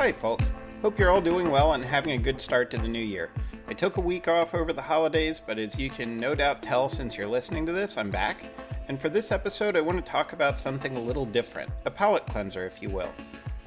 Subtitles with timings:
[0.00, 0.50] Hi, folks.
[0.80, 3.28] Hope you're all doing well and having a good start to the new year.
[3.68, 6.88] I took a week off over the holidays, but as you can no doubt tell
[6.88, 8.46] since you're listening to this, I'm back.
[8.88, 12.24] And for this episode, I want to talk about something a little different a palate
[12.24, 13.12] cleanser, if you will.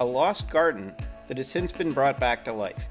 [0.00, 0.92] A lost garden
[1.28, 2.88] that has since been brought back to life.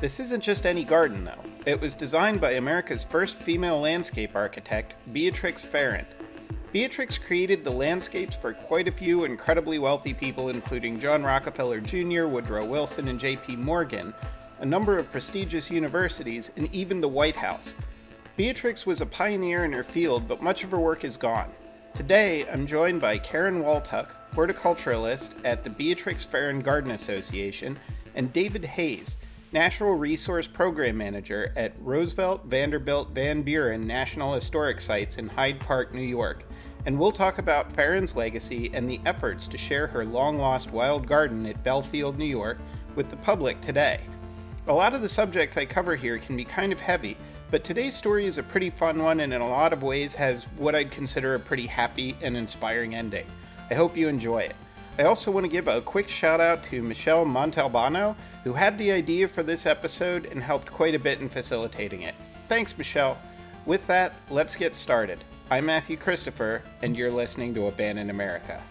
[0.00, 1.42] This isn't just any garden, though.
[1.66, 6.06] It was designed by America's first female landscape architect, Beatrix Farrand.
[6.74, 12.26] Beatrix created the landscapes for quite a few incredibly wealthy people, including John Rockefeller Jr.,
[12.26, 13.54] Woodrow Wilson, and J.P.
[13.54, 14.12] Morgan,
[14.58, 17.74] a number of prestigious universities, and even the White House.
[18.36, 21.52] Beatrix was a pioneer in her field, but much of her work is gone.
[21.94, 27.78] Today, I'm joined by Karen Waltuch, horticulturalist at the Beatrix Farrand Garden Association,
[28.16, 29.14] and David Hayes,
[29.52, 35.94] Natural Resource Program Manager at Roosevelt Vanderbilt Van Buren National Historic Sites in Hyde Park,
[35.94, 36.44] New York
[36.86, 41.06] and we'll talk about Farrand's legacy and the efforts to share her long lost wild
[41.06, 42.58] garden at Bellefield, New York,
[42.94, 44.00] with the public today.
[44.66, 47.16] A lot of the subjects I cover here can be kind of heavy,
[47.50, 50.44] but today's story is a pretty fun one and in a lot of ways has
[50.56, 53.26] what I'd consider a pretty happy and inspiring ending.
[53.70, 54.56] I hope you enjoy it.
[54.98, 58.92] I also want to give a quick shout out to Michelle Montalbano, who had the
[58.92, 62.14] idea for this episode and helped quite a bit in facilitating it.
[62.48, 63.18] Thanks, Michelle.
[63.66, 65.24] With that, let's get started.
[65.50, 68.62] I'm Matthew Christopher, and you're listening to Abandoned America.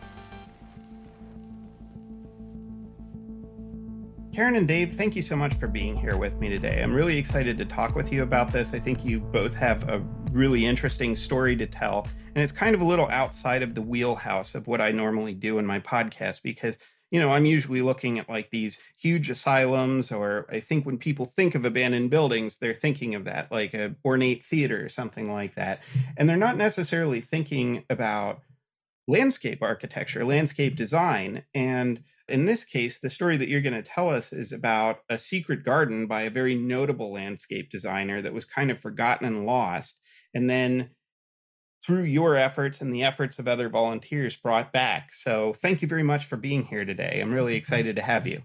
[4.33, 6.81] Karen and Dave, thank you so much for being here with me today.
[6.81, 8.73] I'm really excited to talk with you about this.
[8.73, 9.99] I think you both have a
[10.31, 14.55] really interesting story to tell, and it's kind of a little outside of the wheelhouse
[14.55, 16.79] of what I normally do in my podcast because
[17.13, 21.27] you know, I'm usually looking at like these huge asylums, or I think when people
[21.27, 25.53] think of abandoned buildings, they're thinking of that, like a ornate theater or something like
[25.53, 25.83] that.
[26.17, 28.41] And they're not necessarily thinking about
[29.07, 31.43] landscape architecture, landscape design.
[31.53, 35.19] And in this case, the story that you're going to tell us is about a
[35.19, 39.99] secret garden by a very notable landscape designer that was kind of forgotten and lost.
[40.33, 40.89] And then
[41.85, 45.13] through your efforts and the efforts of other volunteers brought back.
[45.13, 47.19] So thank you very much for being here today.
[47.21, 48.43] I'm really excited to have you.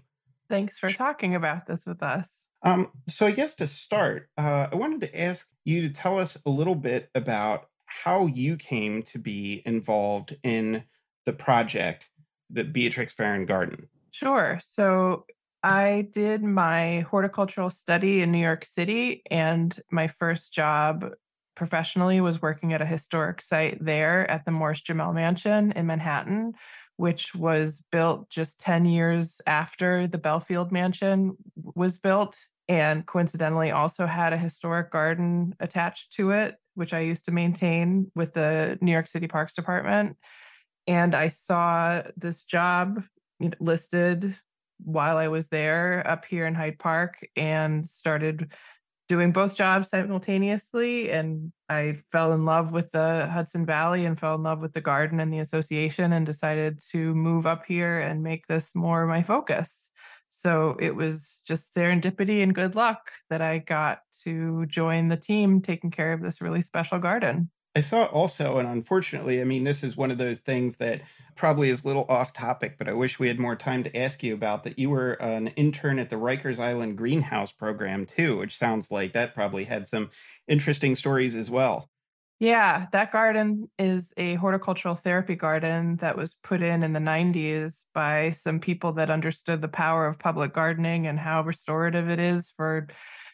[0.49, 2.47] Thanks for talking about this with us.
[2.63, 6.37] Um, so I guess to start, uh, I wanted to ask you to tell us
[6.45, 10.83] a little bit about how you came to be involved in
[11.25, 12.09] the project,
[12.49, 13.87] the Beatrix Farrand Garden.
[14.11, 14.59] Sure.
[14.61, 15.25] So
[15.63, 21.11] I did my horticultural study in New York City, and my first job
[21.59, 26.53] professionally was working at a historic site there at the Morris-Jumel Mansion in Manhattan,
[26.95, 31.35] which was built just 10 years after the Bellefield Mansion
[31.75, 32.37] was built.
[32.69, 38.09] And coincidentally, also had a historic garden attached to it, which I used to maintain
[38.15, 40.15] with the New York City Parks Department.
[40.87, 43.03] And I saw this job
[43.59, 44.35] listed
[44.77, 48.53] while I was there up here in Hyde Park and started
[49.09, 54.35] doing both jobs simultaneously and i fell in love with the hudson valley and fell
[54.35, 58.23] in love with the garden and the association and decided to move up here and
[58.23, 59.91] make this more my focus.
[60.29, 65.61] So it was just serendipity and good luck that i got to join the team
[65.61, 69.83] taking care of this really special garden I saw also, and unfortunately, I mean, this
[69.83, 71.01] is one of those things that
[71.35, 74.23] probably is a little off topic, but I wish we had more time to ask
[74.23, 78.57] you about that you were an intern at the Rikers Island Greenhouse program too, which
[78.57, 80.09] sounds like that probably had some
[80.47, 81.89] interesting stories as well.
[82.39, 87.83] Yeah, that garden is a horticultural therapy garden that was put in in the 90s
[87.93, 92.49] by some people that understood the power of public gardening and how restorative it is
[92.49, 92.87] for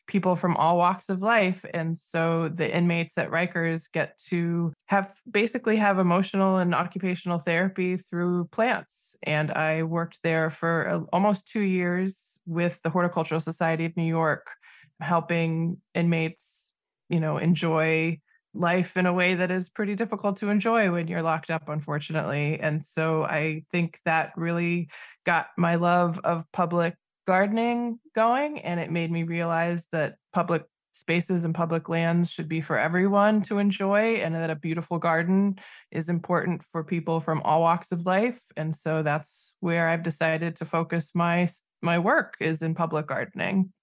[0.07, 1.66] people from all walks of life.
[1.73, 7.97] And so the inmates at Rikers get to have basically have emotional and occupational therapy
[7.97, 9.15] through plants.
[9.23, 14.03] And I worked there for uh, almost two years with the Horticultural Society of New
[14.07, 14.47] York,
[15.00, 16.71] helping inmates,
[17.09, 18.19] you know, enjoy
[18.56, 22.59] life in a way that is pretty difficult to enjoy when you're locked up, unfortunately.
[22.59, 24.89] And so I think that really
[25.25, 26.95] got my love of public
[27.25, 30.63] gardening going and it made me realize that public
[30.95, 35.60] spaces and public lands should be for everyone to enjoy and that a beautiful garden
[35.92, 38.39] is important for people from all walks of life.
[38.56, 41.50] And so that's where i've decided to focus my
[41.81, 43.74] my work is in public gardening.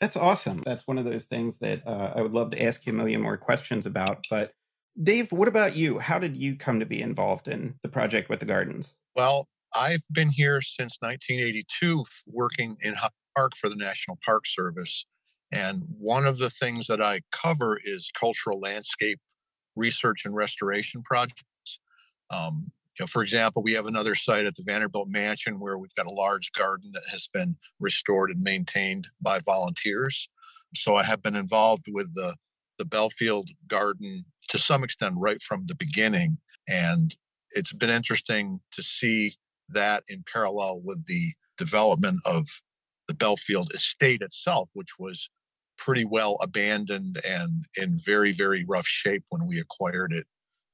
[0.00, 0.62] That's awesome.
[0.64, 3.20] That's one of those things that uh, i would love to ask you a million
[3.20, 4.52] more questions about but
[5.02, 5.98] dave what about you?
[5.98, 8.94] How did you come to be involved in the project with the gardens?
[9.16, 15.06] Well I've been here since 1982 working in Hyde Park for the National Park Service.
[15.52, 19.18] And one of the things that I cover is cultural landscape
[19.76, 21.80] research and restoration projects.
[22.30, 25.94] Um, you know, for example, we have another site at the Vanderbilt Mansion where we've
[25.94, 30.28] got a large garden that has been restored and maintained by volunteers.
[30.74, 32.36] So I have been involved with the
[32.78, 37.14] the Bellefield Garden to some extent right from the beginning, and
[37.50, 39.34] it's been interesting to see
[39.72, 42.46] that in parallel with the development of
[43.08, 45.30] the Bellefield estate itself, which was
[45.78, 50.26] pretty well abandoned and in very very rough shape when we acquired it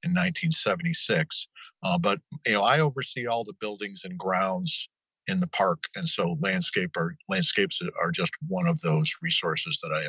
[0.05, 1.49] in 1976.
[1.83, 4.89] Uh, but you know, I oversee all the buildings and grounds
[5.29, 9.93] in the park, and so landscape are, landscapes are just one of those resources that
[9.93, 10.07] I.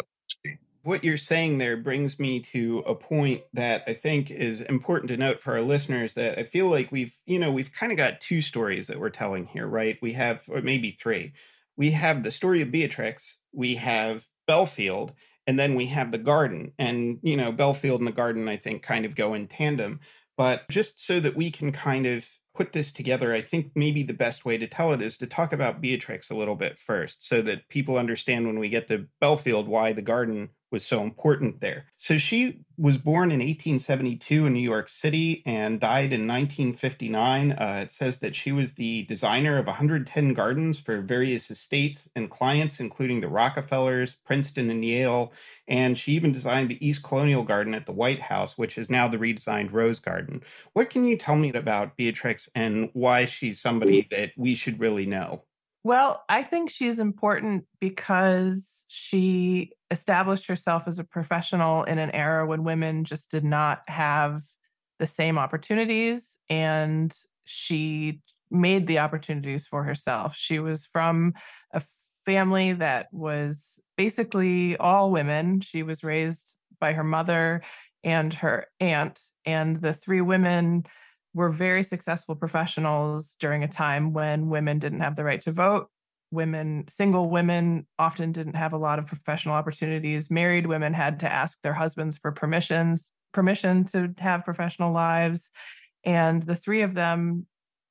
[0.87, 5.17] What you're saying there brings me to a point that I think is important to
[5.17, 6.13] note for our listeners.
[6.13, 9.09] That I feel like we've, you know, we've kind of got two stories that we're
[9.09, 9.97] telling here, right?
[10.01, 11.33] We have, or maybe three.
[11.75, 13.39] We have the story of Beatrix.
[13.51, 15.11] We have Bellefield,
[15.45, 18.81] and then we have the garden and you know bellefield and the garden i think
[18.81, 19.99] kind of go in tandem
[20.37, 24.13] but just so that we can kind of put this together i think maybe the
[24.13, 27.41] best way to tell it is to talk about beatrix a little bit first so
[27.41, 31.85] that people understand when we get to bellefield why the garden was so important there.
[31.95, 37.53] So she was born in 1872 in New York City and died in 1959.
[37.53, 42.29] Uh, it says that she was the designer of 110 gardens for various estates and
[42.29, 45.33] clients, including the Rockefellers, Princeton, and Yale.
[45.67, 49.07] And she even designed the East Colonial Garden at the White House, which is now
[49.07, 50.43] the redesigned Rose Garden.
[50.73, 55.05] What can you tell me about Beatrix and why she's somebody that we should really
[55.05, 55.46] know?
[55.87, 62.45] Well, I think she's important because she established herself as a professional in an era
[62.45, 64.41] when women just did not have
[64.99, 68.19] the same opportunities and she
[68.51, 70.35] made the opportunities for herself.
[70.35, 71.35] She was from
[71.71, 71.81] a
[72.25, 75.61] family that was basically all women.
[75.61, 77.61] She was raised by her mother
[78.03, 80.85] and her aunt, and the three women
[81.37, 85.87] were very successful professionals during a time when women didn't have the right to vote.
[86.31, 90.31] Women, single women, often didn't have a lot of professional opportunities.
[90.31, 95.51] Married women had to ask their husbands for permissions, permission to have professional lives.
[96.03, 97.45] And the three of them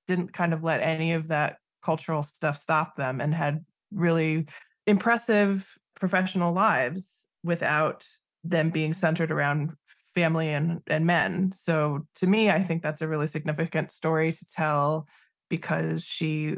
[0.09, 4.47] didn't kind of let any of that cultural stuff stop them and had really
[4.89, 8.05] impressive professional lives without
[8.43, 9.73] them being centered around
[10.17, 11.53] family and and men.
[11.53, 15.07] So to me, I think that's a really significant story to tell
[15.49, 16.57] because she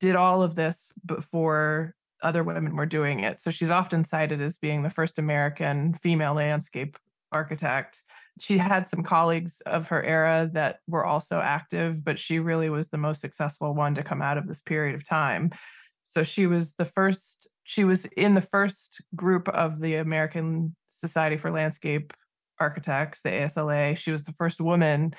[0.00, 3.40] did all of this before other women were doing it.
[3.40, 6.96] So she's often cited as being the first American female landscape
[7.32, 8.02] architect.
[8.40, 12.88] She had some colleagues of her era that were also active, but she really was
[12.88, 15.50] the most successful one to come out of this period of time.
[16.04, 21.36] So she was the first, she was in the first group of the American Society
[21.36, 22.12] for Landscape
[22.62, 23.96] architects, the ASLA.
[23.96, 25.14] She was the first woman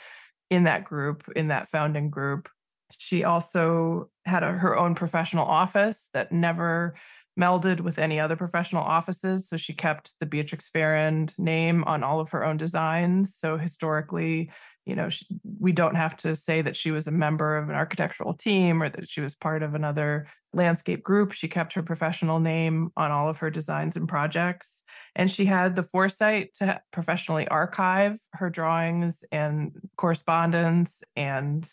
[0.50, 2.50] in that group, in that founding group.
[2.98, 6.96] She also had a, her own professional office that never
[7.40, 9.48] melded with any other professional offices.
[9.48, 13.36] So she kept the Beatrix Farrand name on all of her own designs.
[13.36, 14.52] So historically,
[14.86, 15.26] you know, she,
[15.60, 18.90] we don't have to say that she was a member of an architectural team or
[18.90, 21.32] that she was part of another landscape group.
[21.32, 24.84] She kept her professional name on all of her designs and projects.
[25.16, 31.68] And she had the foresight to professionally archive her drawings and correspondence and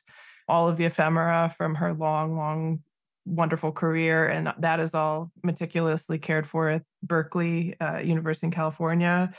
[0.48, 2.80] all of the ephemera from her long, long,
[3.24, 4.26] wonderful career.
[4.26, 9.32] And that is all meticulously cared for at Berkeley uh, University in California.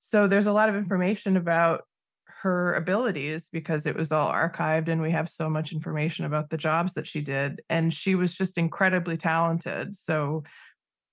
[0.00, 1.84] So there's a lot of information about
[2.42, 6.56] her abilities because it was all archived and we have so much information about the
[6.56, 9.96] jobs that she did and she was just incredibly talented.
[9.96, 10.44] So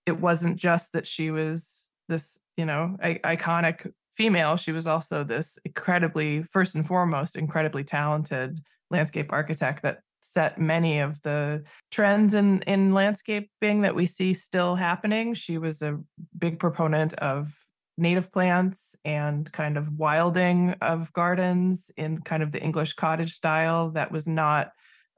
[0.06, 5.24] it wasn't just that she was this you know I- iconic female she was also
[5.24, 12.34] this incredibly first and foremost incredibly talented landscape architect that set many of the trends
[12.34, 15.34] in in landscaping that we see still happening.
[15.34, 16.00] She was a
[16.38, 17.54] big proponent of
[17.98, 23.92] native plants and kind of wilding of gardens in kind of the English cottage style
[23.92, 24.72] that was not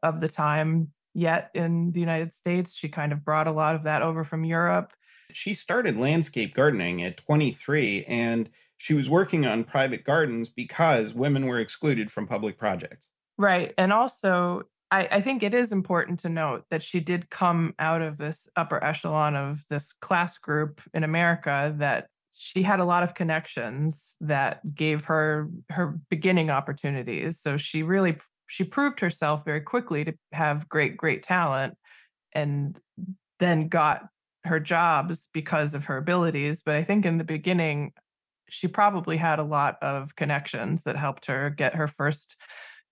[0.03, 2.75] of the time yet in the United States.
[2.75, 4.93] She kind of brought a lot of that over from Europe.
[5.31, 11.47] She started landscape gardening at 23 and she was working on private gardens because women
[11.47, 13.09] were excluded from public projects.
[13.37, 13.73] Right.
[13.77, 18.01] And also, I, I, think it is important to note that she did come out
[18.01, 22.07] of this upper echelon of this class group in America that
[22.39, 28.17] she had a lot of connections that gave her her beginning opportunities so she really
[28.47, 31.75] she proved herself very quickly to have great great talent
[32.33, 32.79] and
[33.39, 34.07] then got
[34.45, 37.91] her jobs because of her abilities but i think in the beginning
[38.49, 42.37] she probably had a lot of connections that helped her get her first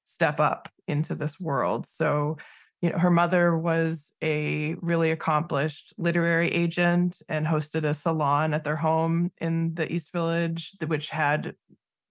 [0.06, 1.88] step up into this world.
[1.88, 2.38] So,
[2.86, 8.63] you know, her mother was a really accomplished literary agent and hosted a salon at
[8.63, 11.56] their home in the East Village, which had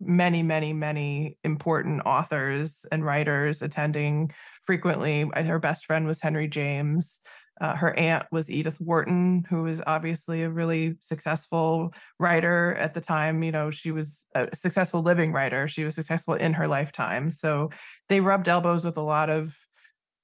[0.01, 4.33] many, many, many important authors and writers attending
[4.65, 5.31] frequently.
[5.37, 7.21] Her best friend was Henry James.
[7.61, 13.01] Uh, her aunt was Edith Wharton, who was obviously a really successful writer at the
[13.01, 13.45] time.
[13.45, 15.69] You know, she was a successful living writer.
[15.69, 17.31] She was successful in her lifetime.
[17.31, 17.71] So
[18.09, 19.57] they rubbed elbows with a lot of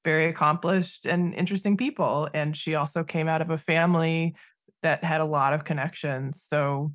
[0.04, 2.28] very accomplished and interesting people.
[2.34, 4.34] And she also came out of a family
[4.82, 6.42] that had a lot of connections.
[6.42, 6.92] So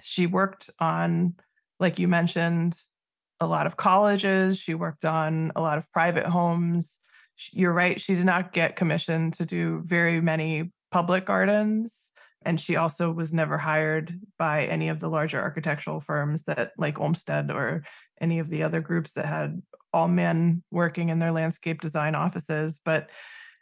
[0.00, 1.34] she worked on,
[1.80, 2.78] like you mentioned,
[3.40, 4.58] a lot of colleges.
[4.58, 6.98] She worked on a lot of private homes
[7.52, 8.00] you're right.
[8.00, 12.12] She did not get commissioned to do very many public gardens.
[12.42, 17.00] And she also was never hired by any of the larger architectural firms that, like
[17.00, 17.82] Olmsted or
[18.20, 19.60] any of the other groups that had
[19.96, 22.80] all men working in their landscape design offices.
[22.84, 23.08] But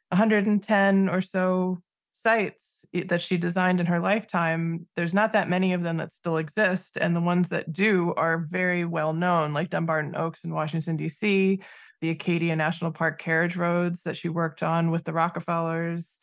[0.08, 1.78] 110 or so
[2.12, 6.38] sites that she designed in her lifetime, there's not that many of them that still
[6.38, 6.98] exist.
[7.00, 11.60] And the ones that do are very well known, like Dumbarton Oaks in Washington, D.C.,
[12.00, 16.18] the Acadia National Park carriage roads that she worked on with the Rockefellers.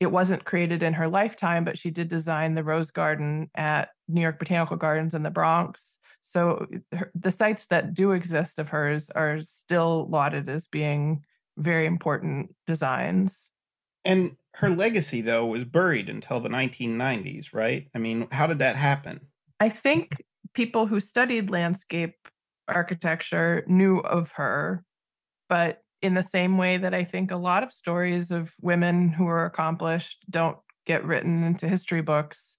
[0.00, 4.20] It wasn't created in her lifetime, but she did design the Rose Garden at New
[4.20, 5.98] York Botanical Gardens in the Bronx.
[6.22, 11.24] So her, the sites that do exist of hers are still lauded as being
[11.56, 13.50] very important designs.
[14.04, 17.88] And her legacy, though, was buried until the 1990s, right?
[17.94, 19.20] I mean, how did that happen?
[19.60, 20.22] I think
[20.54, 22.16] people who studied landscape
[22.68, 24.84] architecture knew of her
[25.48, 29.26] but in the same way that I think a lot of stories of women who
[29.26, 32.58] are accomplished don't get written into history books,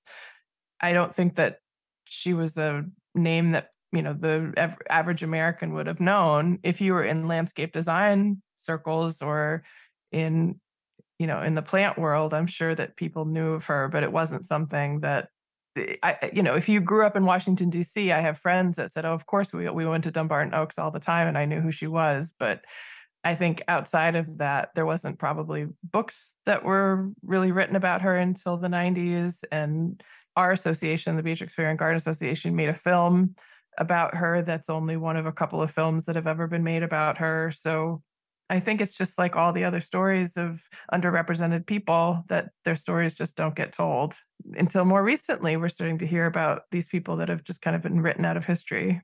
[0.81, 1.59] I don't think that
[2.05, 4.51] she was a name that you know the
[4.89, 9.63] average American would have known if you were in landscape design circles or
[10.11, 10.59] in
[11.19, 12.33] you know in the plant world.
[12.33, 15.29] I'm sure that people knew of her, but it wasn't something that
[16.01, 19.05] I, you know, if you grew up in Washington D.C., I have friends that said,
[19.05, 21.61] "Oh, of course we we went to Dumbarton Oaks all the time, and I knew
[21.61, 22.61] who she was." But
[23.25, 28.15] I think outside of that, there wasn't probably books that were really written about her
[28.15, 29.43] until the 90s.
[29.51, 30.01] And
[30.35, 33.35] our association, the Beatrix Farrand Garden Association, made a film
[33.79, 36.83] about her that's only one of a couple of films that have ever been made
[36.83, 37.51] about her.
[37.57, 38.03] So
[38.47, 40.61] I think it's just like all the other stories of
[40.93, 44.13] underrepresented people that their stories just don't get told.
[44.53, 47.81] Until more recently, we're starting to hear about these people that have just kind of
[47.81, 49.01] been written out of history.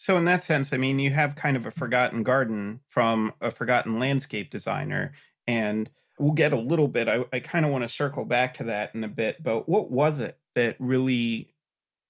[0.00, 3.50] So, in that sense, I mean, you have kind of a forgotten garden from a
[3.50, 5.12] forgotten landscape designer.
[5.46, 8.64] And we'll get a little bit, I, I kind of want to circle back to
[8.64, 9.42] that in a bit.
[9.42, 11.48] But what was it that really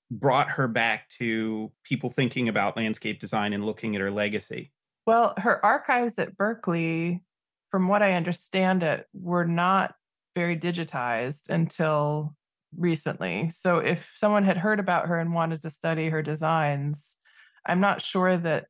[0.08, 4.70] brought her back to people thinking about landscape design and looking at her legacy?
[5.04, 7.24] Well, her archives at Berkeley,
[7.72, 9.96] from what I understand it, were not
[10.36, 12.36] very digitized until
[12.76, 13.50] recently.
[13.50, 17.16] So if someone had heard about her and wanted to study her designs,
[17.66, 18.66] I'm not sure that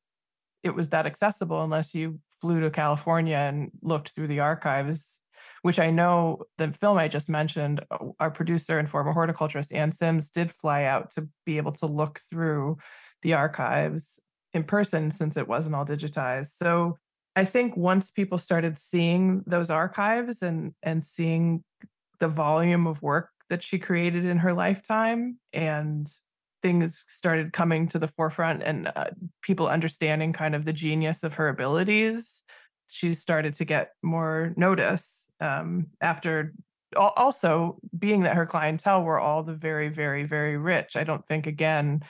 [0.62, 5.20] it was that accessible unless you flew to California and looked through the archives,
[5.62, 9.92] which I know the film I just mentioned, uh, our producer and former horticulturist Ann
[9.92, 12.78] Sims did fly out to be able to look through
[13.22, 14.18] the archives
[14.52, 16.52] in person since it wasn't all digitized.
[16.56, 16.98] So
[17.36, 21.64] I think once people started seeing those archives and and seeing
[22.18, 26.08] the volume of work that she created in her lifetime and
[26.62, 29.10] things started coming to the forefront and uh,
[29.42, 32.42] people understanding kind of the genius of her abilities,
[32.88, 36.52] she started to get more notice um, after
[36.96, 40.96] also being that her clientele were all the very, very, very rich.
[40.96, 42.02] I don't think, again,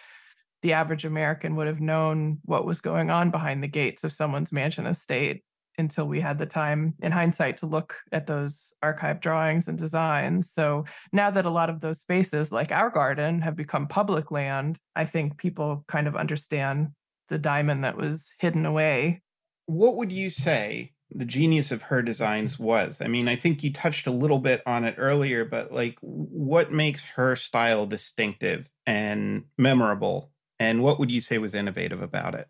[0.63, 4.53] the average American would have known what was going on behind the gates of someone's
[4.53, 5.45] mansion estate
[5.79, 10.51] until we had the time in hindsight to look at those archive drawings and designs.
[10.51, 14.79] So now that a lot of those spaces, like our garden, have become public land,
[14.95, 16.89] I think people kind of understand
[17.29, 19.23] the diamond that was hidden away.
[19.67, 23.01] What would you say the genius of her designs was?
[23.01, 26.73] I mean, I think you touched a little bit on it earlier, but like what
[26.73, 30.31] makes her style distinctive and memorable?
[30.59, 32.49] And what would you say was innovative about it?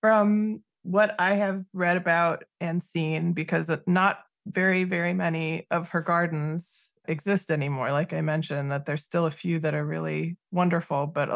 [0.00, 6.00] From what I have read about and seen, because not very, very many of her
[6.00, 7.92] gardens exist anymore.
[7.92, 11.28] Like I mentioned, that there's still a few that are really wonderful, but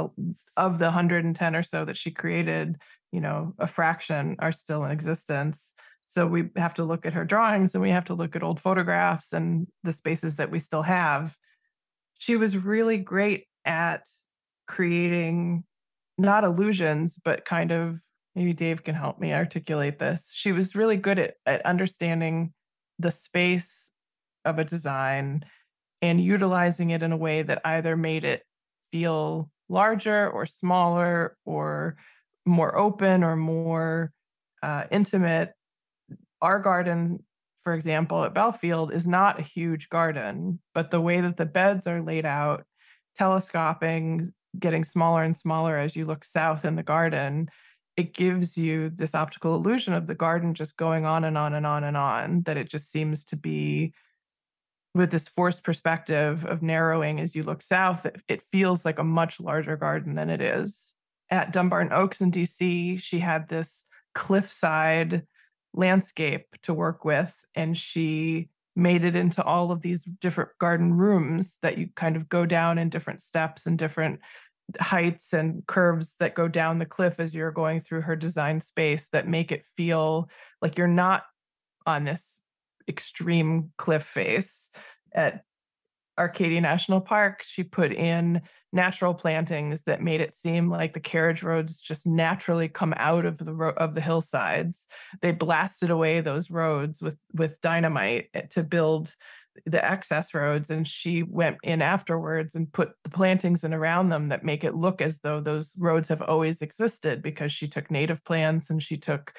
[0.57, 2.77] of the 110 or so that she created,
[3.13, 5.75] you know, a fraction are still in existence.
[6.05, 8.61] So we have to look at her drawings and we have to look at old
[8.61, 11.37] photographs and the spaces that we still have.
[12.19, 14.07] She was really great at
[14.67, 15.65] creating
[16.17, 18.01] not illusions, but kind of
[18.37, 20.31] maybe Dave can help me articulate this.
[20.33, 22.53] She was really good at, at understanding
[22.99, 23.91] the space
[24.45, 25.45] of a design
[26.03, 28.43] and utilizing it in a way that either made it
[28.93, 31.97] feel larger or smaller or
[32.45, 34.13] more open or more
[34.63, 35.53] uh, intimate.
[36.43, 37.25] Our garden,
[37.65, 41.87] for example, at Bellefield is not a huge garden, but the way that the beds
[41.87, 42.65] are laid out,
[43.17, 47.49] telescoping, getting smaller and smaller as you look south in the garden,
[47.97, 51.67] it gives you this optical illusion of the garden just going on and on and
[51.67, 53.95] on and on, that it just seems to be
[54.95, 59.05] with this forced perspective of narrowing as you look south, it, it feels like a
[59.05, 60.95] much larger garden than it is.
[61.31, 63.85] At Dumbarton Oaks in DC, she had this
[64.15, 65.27] cliffside
[65.75, 71.59] landscape to work with, and she made it into all of these different garden rooms
[71.63, 74.21] that you kind of go down in different steps and different
[74.81, 79.09] heights and curves that go down the cliff as you're going through her design space
[79.13, 80.29] that make it feel
[80.61, 81.25] like you're not
[81.87, 82.41] on this
[82.89, 84.71] extreme cliff face
[85.15, 85.43] at
[86.19, 88.41] Acadia National Park, she put in
[88.73, 93.39] natural plantings that made it seem like the carriage roads just naturally come out of
[93.39, 94.87] the ro- of the hillsides.
[95.21, 99.15] They blasted away those roads with with dynamite eh, to build
[99.65, 104.29] the access roads and she went in afterwards and put the plantings in around them
[104.29, 108.25] that make it look as though those roads have always existed because she took native
[108.25, 109.33] plants and she took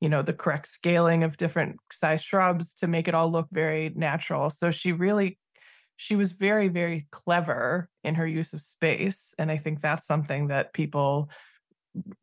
[0.00, 3.92] you know the correct scaling of different size shrubs to make it all look very
[3.94, 4.50] natural.
[4.50, 5.38] So she really
[5.94, 10.48] she was very very clever in her use of space and i think that's something
[10.48, 11.30] that people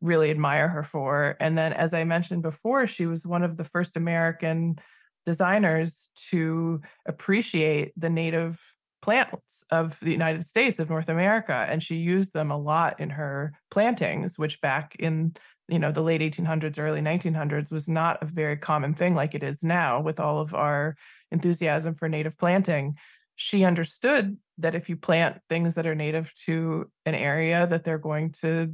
[0.00, 1.36] really admire her for.
[1.40, 4.78] And then as i mentioned before she was one of the first american
[5.24, 8.60] designers to appreciate the native
[9.02, 13.10] plants of the United States of North America and she used them a lot in
[13.10, 15.32] her plantings which back in
[15.68, 19.42] you know the late 1800s early 1900s was not a very common thing like it
[19.42, 20.96] is now with all of our
[21.30, 22.96] enthusiasm for native planting.
[23.36, 27.98] She understood that if you plant things that are native to an area that they're
[27.98, 28.72] going to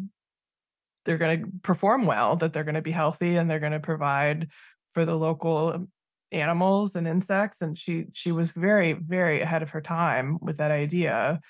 [1.04, 3.80] they're going to perform well that they're going to be healthy and they're going to
[3.80, 4.48] provide
[4.92, 5.86] for the local
[6.36, 10.70] animals and insects and she she was very very ahead of her time with that
[10.70, 11.40] idea.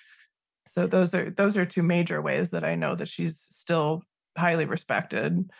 [0.68, 4.02] So those are those are two major ways that i know that she's still
[4.38, 5.50] highly respected.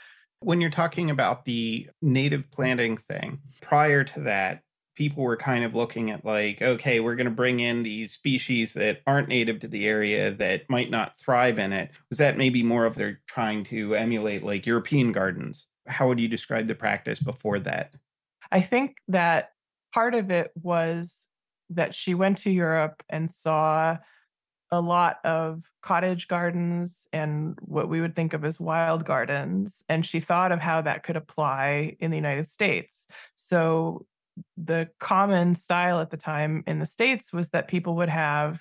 [0.40, 4.62] When you're talking about the native planting thing prior to that
[4.94, 8.72] people were kind of looking at like okay we're going to bring in these species
[8.72, 11.90] that aren't native to the area that might not thrive in it.
[12.08, 15.66] Was that maybe more of they're trying to emulate like european gardens?
[15.86, 17.94] How would you describe the practice before that
[18.50, 19.50] I think that
[19.92, 21.28] part of it was
[21.70, 23.98] that she went to Europe and saw
[24.70, 29.84] a lot of cottage gardens and what we would think of as wild gardens.
[29.88, 33.06] And she thought of how that could apply in the United States.
[33.36, 34.06] So
[34.56, 38.60] the common style at the time in the States was that people would have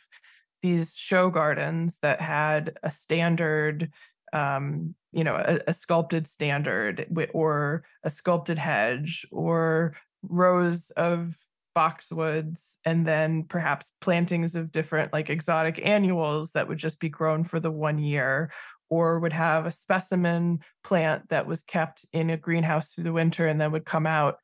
[0.61, 3.91] these show gardens that had a standard
[4.33, 11.37] um, you know a, a, sculpted standard or a sculpted hedge or rows of
[11.75, 17.43] boxwoods and then perhaps plantings of different like exotic annuals that would just be grown
[17.43, 18.49] for the one year
[18.89, 23.45] or would have a specimen plant that was kept in a greenhouse through the winter
[23.47, 24.37] and then would come out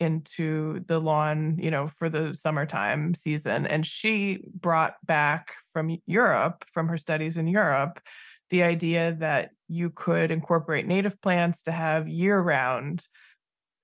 [0.00, 3.66] into the lawn, you know, for the summertime season.
[3.66, 8.00] And she brought back from Europe, from her studies in Europe,
[8.50, 13.06] the idea that you could incorporate native plants to have year round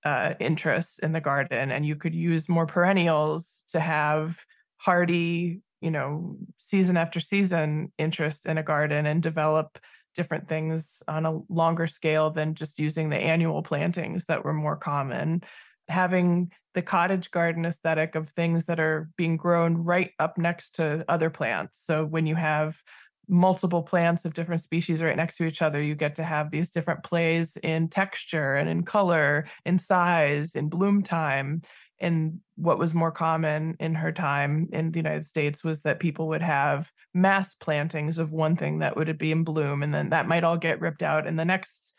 [0.05, 4.39] uh, interests in the garden and you could use more perennials to have
[4.77, 9.79] hardy you know season after season interest in a garden and develop
[10.15, 14.77] different things on a longer scale than just using the annual plantings that were more
[14.77, 15.43] common.
[15.89, 21.05] Having the cottage garden aesthetic of things that are being grown right up next to
[21.09, 21.81] other plants.
[21.85, 22.81] So when you have
[23.29, 26.71] multiple plants of different species right next to each other, you get to have these
[26.71, 31.63] different plays in texture and in color, in size, in bloom time.
[32.01, 36.29] And what was more common in her time in the United States was that people
[36.29, 40.29] would have mass plantings of one thing that would be in bloom, and then that
[40.29, 41.95] might all get ripped out, and the next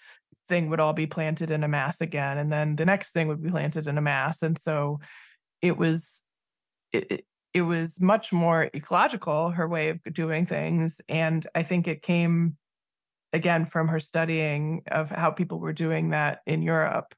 [0.48, 3.42] thing would all be planted in a mass again, and then the next thing would
[3.42, 4.42] be planted in a mass.
[4.44, 5.00] And so
[5.62, 6.22] it was
[6.92, 12.02] it, it was much more ecological her way of doing things and i think it
[12.02, 12.58] came
[13.34, 17.16] again from her studying of how people were doing that in europe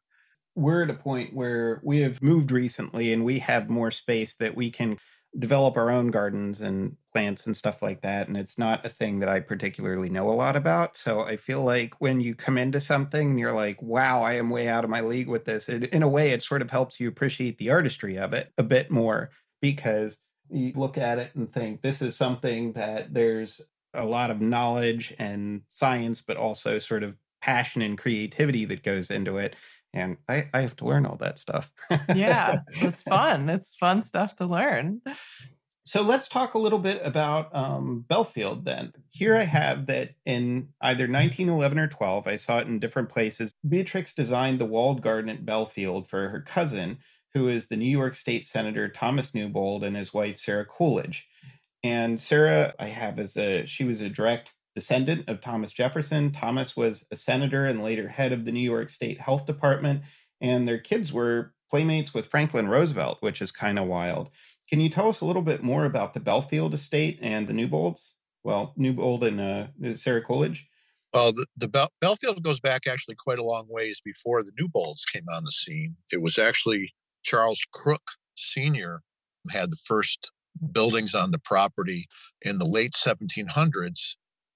[0.56, 4.56] we're at a point where we have moved recently and we have more space that
[4.56, 4.98] we can
[5.38, 8.28] develop our own gardens and plants and stuff like that.
[8.28, 10.96] And it's not a thing that I particularly know a lot about.
[10.96, 14.50] So I feel like when you come into something and you're like, wow, I am
[14.50, 17.00] way out of my league with this, it, in a way, it sort of helps
[17.00, 19.30] you appreciate the artistry of it a bit more
[19.62, 23.62] because you look at it and think this is something that there's
[23.94, 29.10] a lot of knowledge and science, but also sort of passion and creativity that goes
[29.10, 29.56] into it.
[29.94, 31.72] And I, I have to learn all that stuff.
[32.14, 33.50] yeah, it's fun.
[33.50, 35.02] It's fun stuff to learn.
[35.88, 38.92] So let's talk a little bit about um, Bellefield then.
[39.10, 43.54] Here I have that in either 1911 or 12, I saw it in different places.
[43.68, 46.98] Beatrix designed the walled garden at Bellefield for her cousin,
[47.34, 51.28] who is the New York State Senator Thomas Newbold and his wife Sarah Coolidge.
[51.84, 56.32] And Sarah, I have as a she was a direct descendant of Thomas Jefferson.
[56.32, 60.04] Thomas was a senator and later head of the New York State Health Department,
[60.42, 64.30] and their kids were playmates with Franklin Roosevelt, which is kind of wild.
[64.70, 68.14] Can you tell us a little bit more about the Bellefield estate and the Newbolds?
[68.44, 70.70] Well, Newbold and uh, Sarah Coolidge.
[71.14, 75.06] Well, the, the Bel- Bellefield goes back actually quite a long ways before the Newbolds
[75.06, 75.96] came on the scene.
[76.12, 76.94] It was actually
[77.28, 79.02] Charles Crook Sr.
[79.52, 80.32] had the first
[80.72, 82.06] buildings on the property
[82.42, 84.16] in the late 1700s.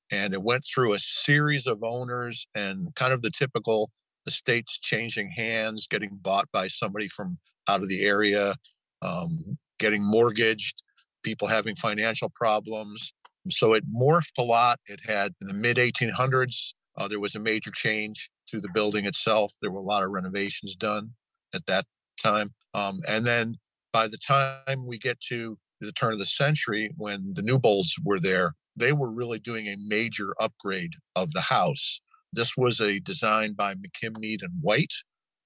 [0.10, 3.92] And it went through a series of owners and kind of the typical
[4.26, 8.56] estates changing hands, getting bought by somebody from out of the area,
[9.02, 10.82] um, getting mortgaged,
[11.24, 13.14] people having financial problems.
[13.50, 14.80] So it morphed a lot.
[14.86, 19.06] It had in the mid 1800s, uh, there was a major change to the building
[19.06, 19.52] itself.
[19.62, 21.12] There were a lot of renovations done
[21.54, 21.86] at that
[22.22, 22.50] time.
[22.74, 23.56] Um, and then
[23.94, 28.20] by the time we get to the turn of the century, when the Newbolds were
[28.20, 32.02] there, they were really doing a major upgrade of the house.
[32.34, 34.94] This was a design by McKim-Mead and White,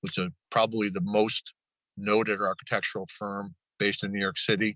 [0.02, 1.54] which is probably the most
[1.98, 4.76] noted architectural firm based in New York City.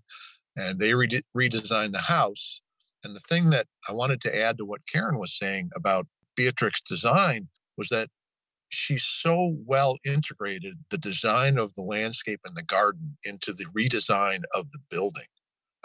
[0.57, 1.07] And they re-
[1.37, 2.61] redesigned the house.
[3.03, 6.81] And the thing that I wanted to add to what Karen was saying about Beatrix
[6.81, 8.09] design was that
[8.69, 14.41] she so well integrated the design of the landscape and the garden into the redesign
[14.55, 15.25] of the building.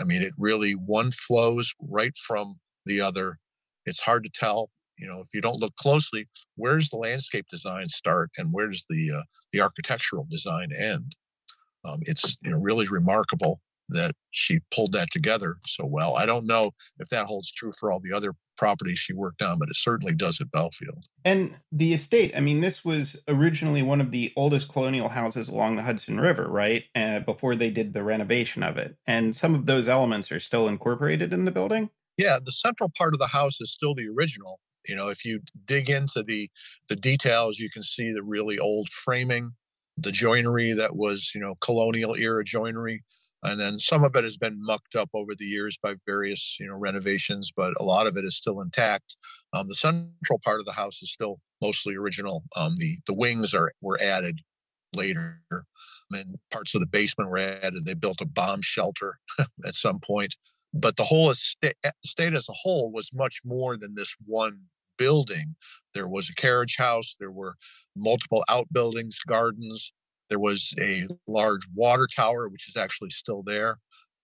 [0.01, 3.39] I mean, it really one flows right from the other.
[3.87, 7.89] It's hard to tell, you know, if you don't look closely, where's the landscape design
[7.89, 11.17] start and where does the uh, the architectural design end?
[11.85, 16.17] Um, it's you know really remarkable that she pulled that together so well.
[16.17, 19.59] I don't know if that holds true for all the other properties she worked on,
[19.59, 21.05] but it certainly does at Bellefield.
[21.25, 25.77] And the estate, I mean, this was originally one of the oldest colonial houses along
[25.77, 26.85] the Hudson River, right?
[26.95, 28.97] Uh, before they did the renovation of it.
[29.07, 31.91] And some of those elements are still incorporated in the building?
[32.17, 34.61] Yeah, the central part of the house is still the original.
[34.87, 36.49] You know, if you dig into the
[36.89, 39.53] the details, you can see the really old framing,
[39.97, 43.03] the joinery that was, you know, colonial era joinery
[43.45, 46.67] and then some of it has been mucked up over the years by various you
[46.67, 49.17] know renovations but a lot of it is still intact.
[49.53, 52.43] Um, the central part of the house is still mostly original.
[52.57, 54.41] Um, the the wings are were added
[54.95, 55.41] later.
[56.13, 57.85] And parts of the basement were added.
[57.85, 59.19] They built a bomb shelter
[59.67, 60.37] at some point.
[60.73, 64.61] But the whole estate, estate as a whole was much more than this one
[64.97, 65.57] building.
[65.93, 67.17] There was a carriage house.
[67.19, 67.55] There were
[67.97, 69.93] multiple outbuildings gardens
[70.31, 73.77] there was a large water tower, which is actually still there.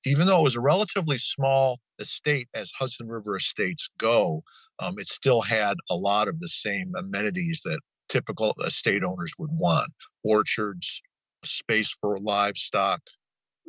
[0.06, 4.42] Even though it was a relatively small estate as Hudson River estates go,
[4.78, 9.50] um, it still had a lot of the same amenities that typical estate owners would
[9.52, 9.92] want
[10.24, 11.02] orchards,
[11.44, 13.00] space for livestock,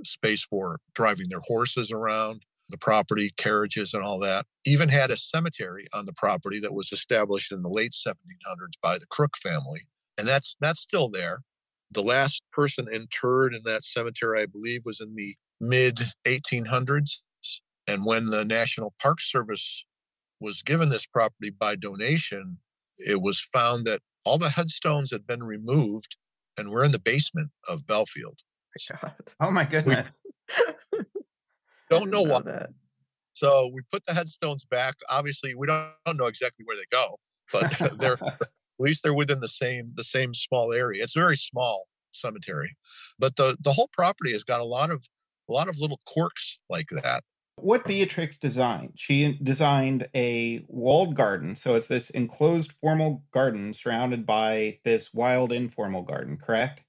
[0.04, 4.46] space for driving their horses around the property, carriages, and all that.
[4.66, 8.98] Even had a cemetery on the property that was established in the late 1700s by
[8.98, 9.82] the Crook family.
[10.18, 11.40] And that's that's still there.
[11.92, 17.18] The last person interred in that cemetery, I believe, was in the mid 1800s.
[17.88, 19.86] And when the National Park Service
[20.40, 22.58] was given this property by donation,
[22.98, 26.18] it was found that all the headstones had been removed
[26.58, 28.40] and were in the basement of Bellefield.
[29.40, 30.20] Oh my goodness.
[31.90, 32.42] don't know why.
[32.42, 32.70] That.
[33.34, 34.96] So we put the headstones back.
[35.10, 37.20] Obviously, we don't, don't know exactly where they go,
[37.52, 38.18] but they're
[38.82, 41.04] at least they're within the same the same small area.
[41.04, 42.76] It's a very small cemetery,
[43.20, 45.08] but the the whole property has got a lot of
[45.50, 47.24] a lot of little quirks like that.
[47.58, 48.94] What Beatrix designed?
[48.96, 55.52] She designed a walled garden, so it's this enclosed formal garden surrounded by this wild
[55.52, 56.38] informal garden.
[56.38, 56.82] Correct?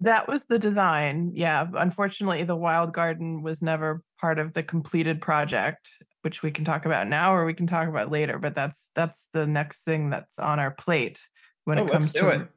[0.00, 1.32] That was the design.
[1.34, 1.66] Yeah.
[1.74, 6.84] Unfortunately, the wild garden was never part of the completed project which we can talk
[6.84, 10.38] about now or we can talk about later but that's that's the next thing that's
[10.38, 11.20] on our plate
[11.64, 12.48] when oh, it comes to it.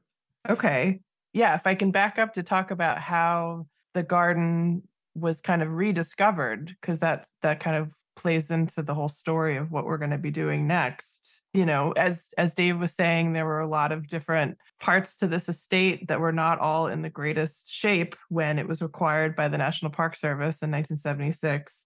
[0.49, 0.99] okay
[1.33, 4.81] yeah if i can back up to talk about how the garden
[5.15, 9.71] was kind of rediscovered because that that kind of plays into the whole story of
[9.71, 11.41] what we're going to be doing next.
[11.53, 15.27] You know as as dave was saying there were a lot of different parts to
[15.27, 19.47] this estate that were not all in the greatest shape when it was acquired by
[19.47, 21.85] the national park service in 1976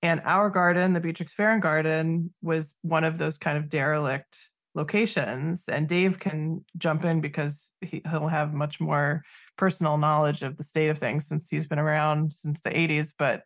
[0.00, 5.68] and our garden the beatrix farrand garden was one of those kind of derelict locations
[5.68, 9.22] and dave can jump in because he, he'll have much more
[9.56, 13.42] personal knowledge of the state of things since he's been around since the 80s but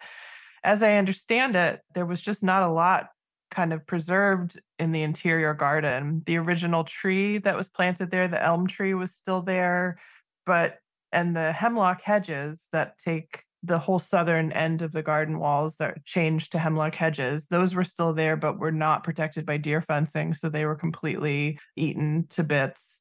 [0.67, 3.07] as I understand it, there was just not a lot
[3.53, 6.23] kind of preserved in the interior garden.
[6.27, 9.99] The original tree that was planted there, the elm tree, was still there,
[10.45, 10.79] but
[11.13, 16.05] and the hemlock hedges that take the whole southern end of the garden walls that
[16.05, 20.35] changed to hemlock hedges, those were still there, but were not protected by deer fencing.
[20.35, 23.01] So they were completely eaten to bits.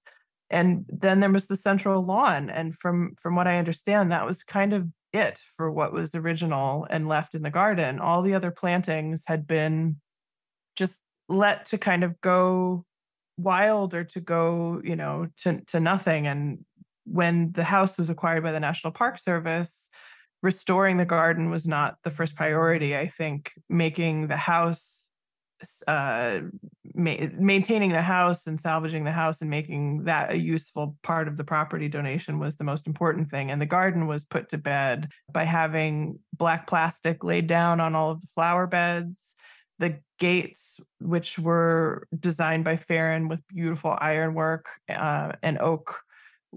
[0.50, 2.50] And then there was the central lawn.
[2.50, 6.86] And from from what I understand, that was kind of it for what was original
[6.90, 8.00] and left in the garden.
[8.00, 9.98] All the other plantings had been
[10.76, 12.86] just let to kind of go
[13.38, 16.28] wild or to go, you know, to, to nothing.
[16.28, 16.66] And
[17.06, 19.90] when the house was acquired by the National Park Service,
[20.46, 22.96] restoring the garden was not the first priority.
[22.96, 25.10] I think making the house
[25.88, 26.42] uh,
[26.94, 31.38] ma- maintaining the house and salvaging the house and making that a useful part of
[31.38, 33.50] the property donation was the most important thing.
[33.50, 38.12] And the garden was put to bed by having black plastic laid down on all
[38.12, 39.34] of the flower beds.
[39.80, 46.02] The gates, which were designed by Farrand with beautiful ironwork uh, and oak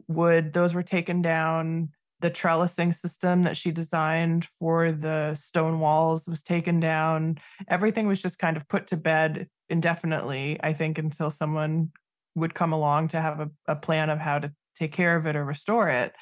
[0.09, 1.88] wood, those were taken down
[2.21, 7.39] the trellising system that she designed for the stone walls was taken down.
[7.69, 11.93] Everything was just kind of put to bed indefinitely, I think, until someone
[12.35, 15.37] would come along to have a, a plan of how to take care of it
[15.37, 16.15] or restore it.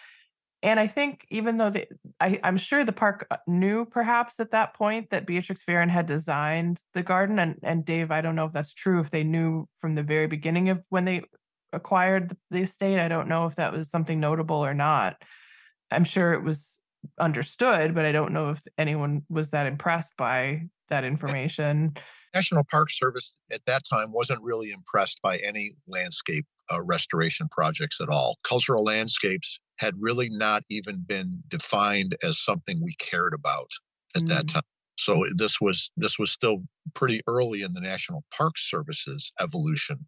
[0.62, 1.86] And I think even though the,
[2.18, 6.80] I, I'm sure the park knew perhaps at that point that Beatrix Farrand had designed
[6.94, 9.00] the garden, and and Dave, I don't know if that's true.
[9.00, 11.22] If they knew from the very beginning of when they
[11.72, 15.22] acquired the estate, I don't know if that was something notable or not.
[15.90, 16.80] I'm sure it was
[17.20, 21.94] understood, but I don't know if anyone was that impressed by that information.
[22.34, 28.00] National Park Service at that time wasn't really impressed by any landscape uh, restoration projects
[28.00, 28.36] at all.
[28.42, 33.70] Cultural landscapes had really not even been defined as something we cared about
[34.14, 34.28] at mm.
[34.28, 34.62] that time.
[34.98, 36.58] So this was this was still
[36.94, 40.06] pretty early in the National Park Service's evolution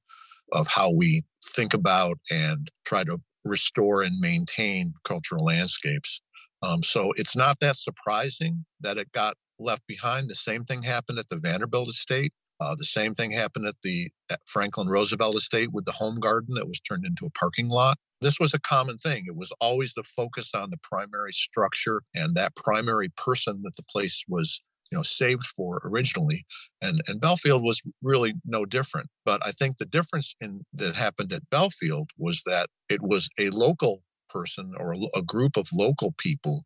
[0.53, 6.21] of how we think about and try to restore and maintain cultural landscapes.
[6.63, 10.29] Um, so it's not that surprising that it got left behind.
[10.29, 12.33] The same thing happened at the Vanderbilt estate.
[12.61, 16.55] Uh, the same thing happened at the at Franklin Roosevelt estate with the home garden
[16.55, 17.97] that was turned into a parking lot.
[18.21, 19.25] This was a common thing.
[19.27, 23.85] It was always the focus on the primary structure and that primary person that the
[23.85, 26.45] place was you know saved for originally
[26.83, 31.33] and and bellefield was really no different but i think the difference in that happened
[31.33, 36.15] at bellefield was that it was a local person or a, a group of local
[36.19, 36.63] people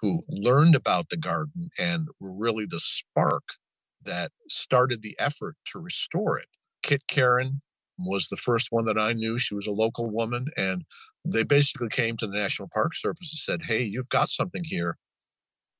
[0.00, 3.44] who learned about the garden and were really the spark
[4.04, 6.48] that started the effort to restore it
[6.82, 7.60] kit karen
[7.98, 9.38] was the first one that I knew.
[9.38, 10.82] She was a local woman, and
[11.24, 14.96] they basically came to the National Park Service and said, "Hey, you've got something here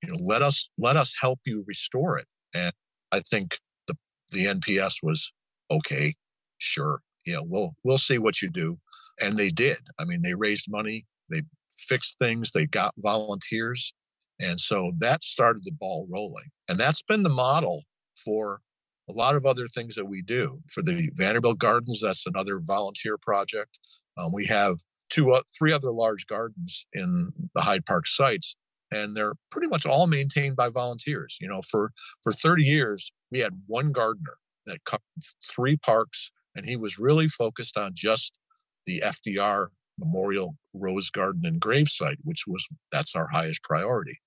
[0.03, 2.27] you know let us let us help you restore it.
[2.55, 2.73] And
[3.13, 3.97] i think the
[4.33, 5.33] the nps was
[5.71, 6.15] okay
[6.59, 8.79] sure yeah we'll we'll see what you do.
[9.21, 9.79] And they did.
[9.99, 11.43] I mean they raised money they
[11.77, 13.93] fixed things they got volunteers.
[14.41, 16.47] And so that started the ball rolling.
[16.69, 17.83] And that's been the model
[18.25, 18.61] for
[19.09, 20.61] a lot of other things that we do.
[20.73, 23.79] For the vanderbilt gardens that's another volunteer project.
[24.17, 24.79] Um, we have
[25.11, 28.57] two uh, three other large gardens in the hyde park sites
[28.93, 31.39] and they're pretty much all maintained by volunteers.
[31.41, 31.91] You know, for
[32.23, 35.03] for 30 years, we had one gardener that covered
[35.43, 38.39] three parks, and he was really focused on just
[38.87, 44.19] the FDR Memorial Rose Garden and Gravesite, which was that's our highest priority.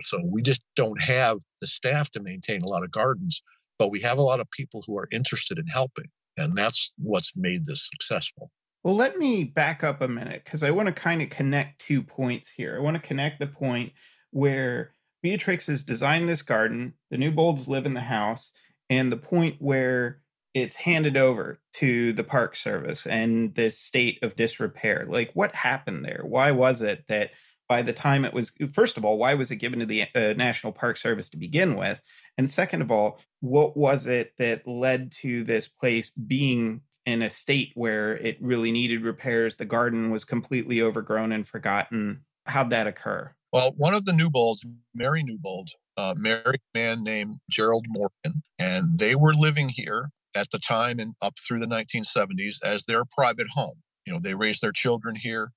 [0.00, 3.42] So we just don't have the staff to maintain a lot of gardens,
[3.78, 7.36] but we have a lot of people who are interested in helping, and that's what's
[7.36, 8.50] made this successful.
[8.86, 12.04] Well, let me back up a minute because I want to kind of connect two
[12.04, 12.76] points here.
[12.76, 13.92] I want to connect the point
[14.30, 14.92] where
[15.24, 18.52] Beatrix has designed this garden, the new Newbolds live in the house,
[18.88, 20.20] and the point where
[20.54, 25.04] it's handed over to the Park Service and this state of disrepair.
[25.08, 26.22] Like, what happened there?
[26.22, 27.32] Why was it that
[27.68, 30.34] by the time it was, first of all, why was it given to the uh,
[30.36, 32.02] National Park Service to begin with?
[32.38, 37.30] And second of all, what was it that led to this place being in a
[37.30, 39.56] state where it really needed repairs.
[39.56, 42.24] The garden was completely overgrown and forgotten.
[42.46, 43.32] How'd that occur?
[43.52, 48.98] Well, one of the Newbolds, Mary Newbold, uh, married a man named Gerald Morgan, and
[48.98, 53.46] they were living here at the time and up through the 1970s as their private
[53.54, 53.76] home.
[54.04, 55.50] You know, they raised their children here.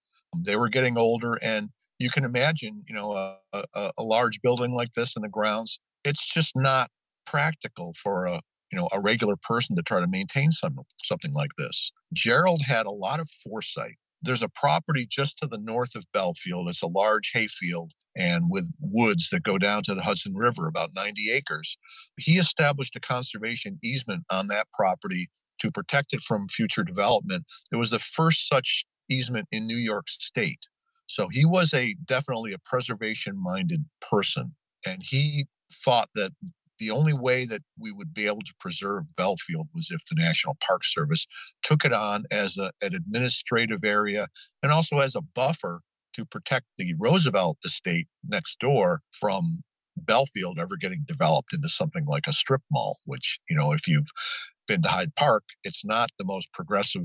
[0.46, 4.74] They were getting older, and you can imagine, you know, a, a, a large building
[4.74, 5.80] like this in the grounds.
[6.06, 6.90] It's just not
[7.26, 8.40] practical for a
[8.72, 11.92] you know a regular person to try to maintain some, something like this.
[12.14, 13.96] Gerald had a lot of foresight.
[14.22, 16.68] There's a property just to the north of Bellefield.
[16.68, 20.90] It's a large hayfield and with woods that go down to the Hudson River, about
[20.94, 21.78] 90 acres.
[22.18, 25.30] He established a conservation easement on that property
[25.62, 27.46] to protect it from future development.
[27.72, 30.68] It was the first such easement in New York State.
[31.08, 34.56] So he was a definitely a preservation minded person.
[34.88, 36.32] And he thought that
[36.80, 40.58] the only way that we would be able to preserve Bellefield was if the National
[40.66, 41.28] Park Service
[41.62, 44.28] took it on as a, an administrative area
[44.64, 45.82] and also as a buffer
[46.14, 49.62] to protect the Roosevelt estate next door from
[49.98, 54.10] Bellefield ever getting developed into something like a strip mall, which, you know, if you've
[54.68, 57.04] been to Hyde Park, it's not the most progressive,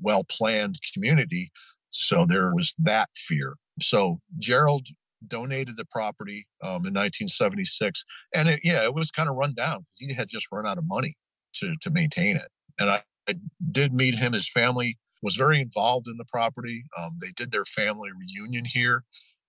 [0.00, 1.50] well planned community.
[1.88, 3.54] So there was that fear.
[3.80, 4.88] So Gerald
[5.28, 9.80] donated the property um, in 1976, and it, yeah, it was kind of run down
[9.80, 11.14] because he had just run out of money
[11.54, 12.48] to to maintain it.
[12.78, 13.34] And I, I
[13.72, 14.32] did meet him.
[14.32, 16.84] His family was very involved in the property.
[16.98, 19.02] Um, they did their family reunion here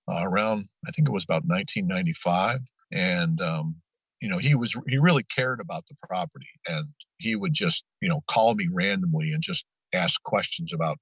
[0.10, 2.62] uh, around, I think it was about 1995,
[2.94, 3.76] and um,
[4.22, 6.88] you know he was he really cared about the property, and
[7.20, 10.98] he would just you know call me randomly and just ask questions about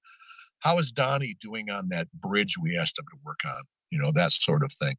[0.60, 4.12] how is Donnie doing on that bridge we asked him to work on you know,
[4.14, 4.96] that sort of thing.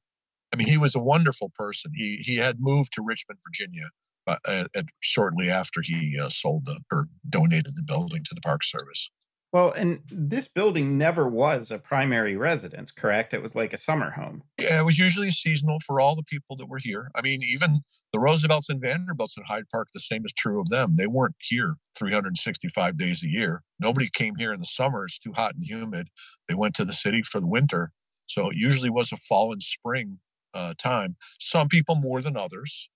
[0.52, 1.92] I mean, he was a wonderful person.
[1.94, 3.90] He he had moved to Richmond, Virginia,
[4.26, 8.64] uh, uh, shortly after he uh, sold the or donated the building to the Park
[8.64, 9.10] Service.
[9.52, 13.32] Well, and this building never was a primary residence, correct?
[13.32, 14.42] It was like a summer home.
[14.60, 17.10] Yeah, it was usually seasonal for all the people that were here.
[17.14, 17.80] I mean, even
[18.12, 20.94] the Roosevelts and Vanderbilts at Hyde Park, the same is true of them.
[20.98, 23.62] They weren't here 365 days a year.
[23.80, 25.04] Nobody came here in the summer.
[25.06, 26.08] It's too hot and humid.
[26.48, 27.92] They went to the city for the winter.
[28.26, 30.18] So it usually was a fall and spring
[30.54, 31.16] uh, time.
[31.38, 32.88] Some people more than others,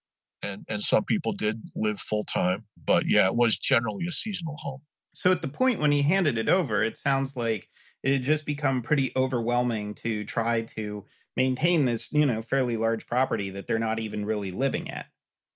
[0.42, 2.66] and and some people did live full time.
[2.84, 4.80] But yeah, it was generally a seasonal home.
[5.14, 7.68] So at the point when he handed it over, it sounds like
[8.02, 11.04] it had just become pretty overwhelming to try to
[11.36, 15.06] maintain this, you know, fairly large property that they're not even really living at.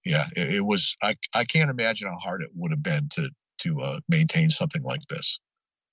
[0.04, 0.96] Yeah, it, it was.
[1.02, 4.82] I I can't imagine how hard it would have been to to uh, maintain something
[4.82, 5.40] like this.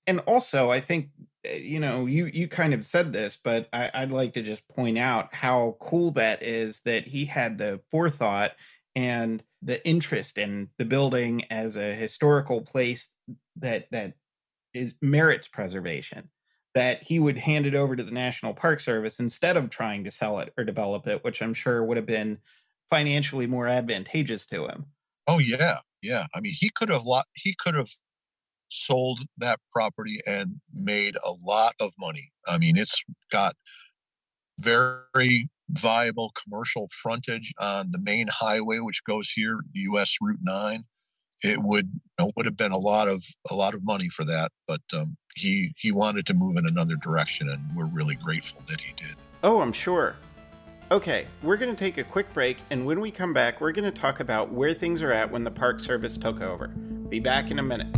[0.06, 1.10] And also, I think
[1.44, 4.68] Eh, you know, you you kind of said this, but I, I'd like to just
[4.68, 8.52] point out how cool that is that he had the forethought
[8.94, 13.16] and the interest in the building as a historical place
[13.56, 14.14] that that
[14.74, 16.30] is merits preservation
[16.74, 20.10] that he would hand it over to the National Park Service instead of trying to
[20.10, 22.38] sell it or develop it, which I'm sure would have been
[22.88, 24.86] financially more advantageous to him.
[25.26, 26.26] Oh yeah, yeah.
[26.34, 27.04] I mean, he could have.
[27.34, 27.90] He could have
[28.72, 32.30] sold that property and made a lot of money.
[32.46, 33.54] I mean, it's got
[34.60, 40.16] very viable commercial frontage on the main highway, which goes here, U.S.
[40.20, 40.84] Route Nine.
[41.44, 44.52] It would know, would have been a lot of a lot of money for that,
[44.68, 48.80] but um, he he wanted to move in another direction, and we're really grateful that
[48.80, 49.16] he did.
[49.42, 50.14] Oh, I'm sure.
[50.92, 53.90] Okay, we're going to take a quick break, and when we come back, we're going
[53.90, 56.68] to talk about where things are at when the Park Service took over.
[56.68, 57.88] Be back in a minute.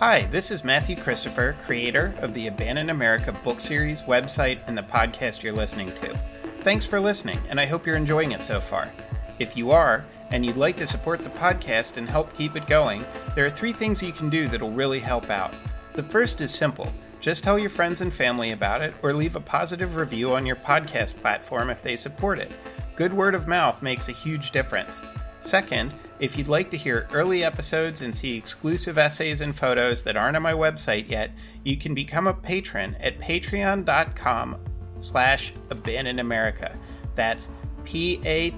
[0.00, 4.82] Hi, this is Matthew Christopher, creator of the Abandoned America book series, website, and the
[4.84, 6.16] podcast you're listening to.
[6.60, 8.92] Thanks for listening, and I hope you're enjoying it so far.
[9.40, 13.04] If you are, and you'd like to support the podcast and help keep it going,
[13.34, 15.52] there are three things you can do that'll really help out.
[15.94, 19.40] The first is simple just tell your friends and family about it, or leave a
[19.40, 22.52] positive review on your podcast platform if they support it.
[22.94, 25.02] Good word of mouth makes a huge difference.
[25.40, 30.16] Second, if you'd like to hear early episodes and see exclusive essays and photos that
[30.16, 31.30] aren't on my website yet,
[31.64, 34.56] you can become a patron at patreon.com
[35.00, 36.76] slash abandon America.
[37.14, 37.48] That's
[37.84, 38.54] P-A-T-R-E-O-N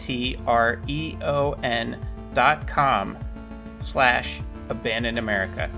[2.33, 3.19] dot com
[3.81, 5.71] slash abandon America.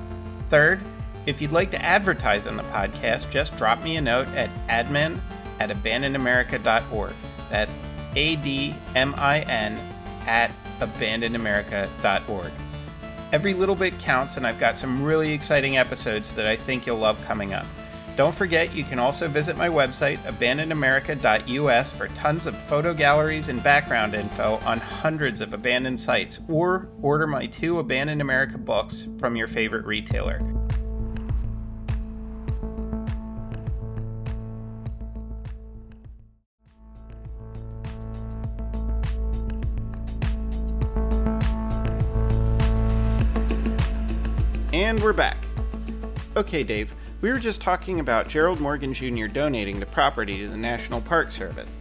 [0.49, 0.81] Third,
[1.27, 5.19] if you'd like to advertise on the podcast, just drop me a note at admin
[5.61, 7.13] at abandonamerica.org.
[7.51, 7.77] That's
[8.15, 9.79] A-D-M-I-N
[10.27, 10.51] at
[10.89, 12.53] abandonedamerica.org.
[13.33, 16.99] Every little bit counts, and I've got some really exciting episodes that I think you'll
[16.99, 17.67] love coming up.
[18.15, 23.63] Don't forget, you can also visit my website, abandonedamerica.us, for tons of photo galleries and
[23.63, 29.35] background info on hundreds of abandoned sites, or order my two Abandoned America books from
[29.35, 30.43] your favorite retailer.
[44.93, 45.47] And we're back.
[46.37, 49.27] Okay, Dave, we were just talking about Gerald Morgan Jr.
[49.27, 51.75] donating the property to the National Park Service.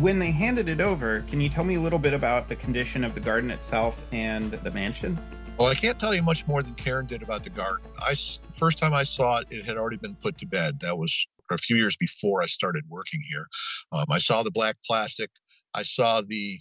[0.00, 3.04] When they handed it over, can you tell me a little bit about the condition
[3.04, 5.18] of the garden itself and the mansion?
[5.58, 7.90] Well, I can't tell you much more than Karen did about the garden.
[8.00, 8.14] I
[8.54, 10.80] first time I saw it, it had already been put to bed.
[10.80, 13.46] That was a few years before I started working here.
[13.92, 15.28] Um, I saw the black plastic.
[15.74, 16.60] I saw the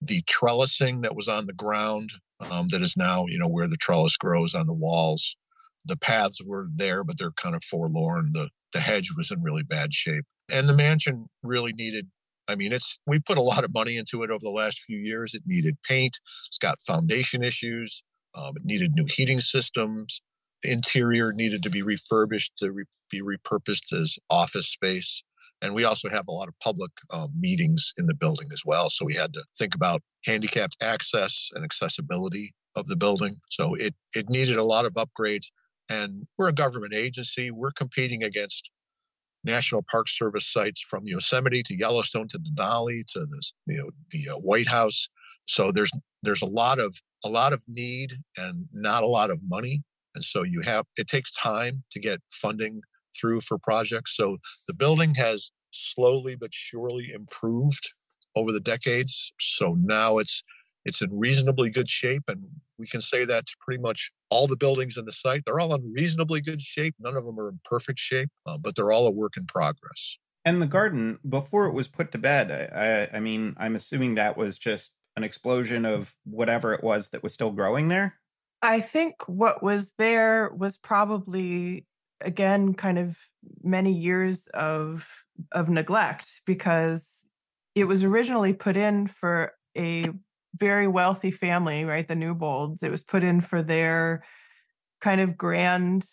[0.00, 2.10] the trellising that was on the ground
[2.50, 5.36] um, that is now, you know, where the trellis grows on the walls
[5.84, 8.30] the paths were there, but they're kind of forlorn.
[8.32, 12.08] The the hedge was in really bad shape, and the mansion really needed.
[12.48, 14.98] I mean, it's we put a lot of money into it over the last few
[14.98, 15.34] years.
[15.34, 16.18] It needed paint.
[16.48, 18.02] It's got foundation issues.
[18.34, 20.20] Um, it needed new heating systems.
[20.62, 25.22] The interior needed to be refurbished to re- be repurposed as office space.
[25.62, 28.90] And we also have a lot of public um, meetings in the building as well.
[28.90, 33.36] So we had to think about handicapped access and accessibility of the building.
[33.50, 35.46] So it it needed a lot of upgrades.
[35.88, 37.50] And we're a government agency.
[37.50, 38.70] We're competing against
[39.44, 44.34] National Park Service sites from Yosemite to Yellowstone to Denali to this, you know, the
[44.34, 45.08] uh, White House.
[45.46, 45.92] So there's
[46.22, 49.82] there's a lot of a lot of need and not a lot of money,
[50.14, 52.80] and so you have it takes time to get funding
[53.18, 54.16] through for projects.
[54.16, 57.92] So the building has slowly but surely improved
[58.36, 59.32] over the decades.
[59.40, 60.42] So now it's
[60.84, 62.44] it's in reasonably good shape, and
[62.78, 65.42] we can say that to pretty much all the buildings in the site.
[65.46, 66.94] They're all in reasonably good shape.
[66.98, 70.18] None of them are in perfect shape, uh, but they're all a work in progress.
[70.44, 74.36] And the garden, before it was put to bed, I, I mean, I'm assuming that
[74.36, 78.16] was just an explosion of whatever it was that was still growing there.
[78.60, 81.86] I think what was there was probably
[82.20, 83.18] again kind of
[83.62, 85.08] many years of
[85.52, 87.26] of neglect because
[87.74, 90.04] it was originally put in for a
[90.56, 92.06] very wealthy family, right?
[92.06, 92.82] The Newbolds.
[92.82, 94.22] It was put in for their
[95.00, 96.06] kind of grand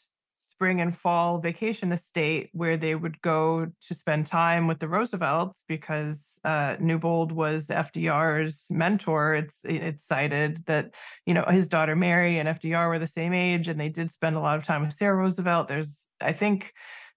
[0.61, 5.63] spring and fall vacation estate where they would go to spend time with the Roosevelts
[5.67, 9.33] because uh, Newbold was FDR's mentor.
[9.33, 10.93] It's it's cited that
[11.25, 14.35] you know his daughter Mary and FDR were the same age, and they did spend
[14.35, 15.67] a lot of time with Sara Roosevelt.
[15.67, 16.73] There's I think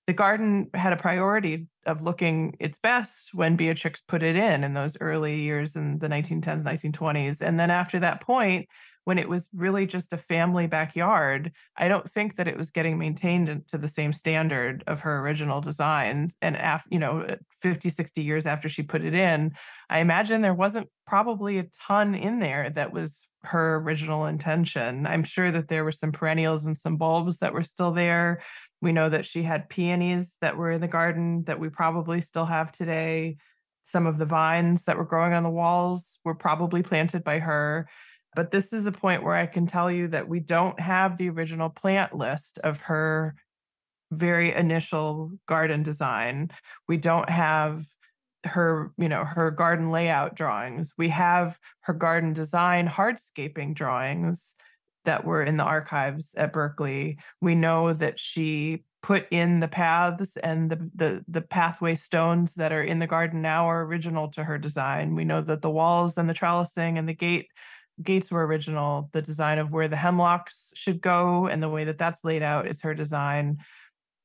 [0.07, 4.72] the garden had a priority of looking its best when Beatrix put it in in
[4.72, 7.42] those early years in the 1910s, 1920s.
[7.42, 8.68] And then after that point,
[9.05, 12.98] when it was really just a family backyard, I don't think that it was getting
[12.98, 16.36] maintained to the same standard of her original designs.
[16.40, 19.52] And after, you know, uh, 50, 60 years after she put it in,
[19.90, 25.07] I imagine there wasn't probably a ton in there that was her original intention.
[25.07, 28.40] I'm sure that there were some perennials and some bulbs that were still there.
[28.80, 32.46] We know that she had peonies that were in the garden that we probably still
[32.46, 33.36] have today.
[33.82, 37.86] Some of the vines that were growing on the walls were probably planted by her.
[38.35, 41.30] But this is a point where I can tell you that we don't have the
[41.30, 43.35] original plant list of her
[44.11, 46.51] very initial garden design.
[46.89, 47.87] We don't have
[48.45, 50.93] her, you know, her garden layout drawings.
[50.99, 54.55] We have her garden design hardscaping drawings
[55.05, 57.18] that were in the archives at Berkeley.
[57.41, 62.72] We know that she put in the paths and the, the the pathway stones that
[62.72, 65.14] are in the garden now are original to her design.
[65.14, 67.49] We know that the walls and the trellising and the gate
[68.03, 69.09] gates were original.
[69.12, 72.66] The design of where the hemlocks should go and the way that that's laid out
[72.66, 73.59] is her design.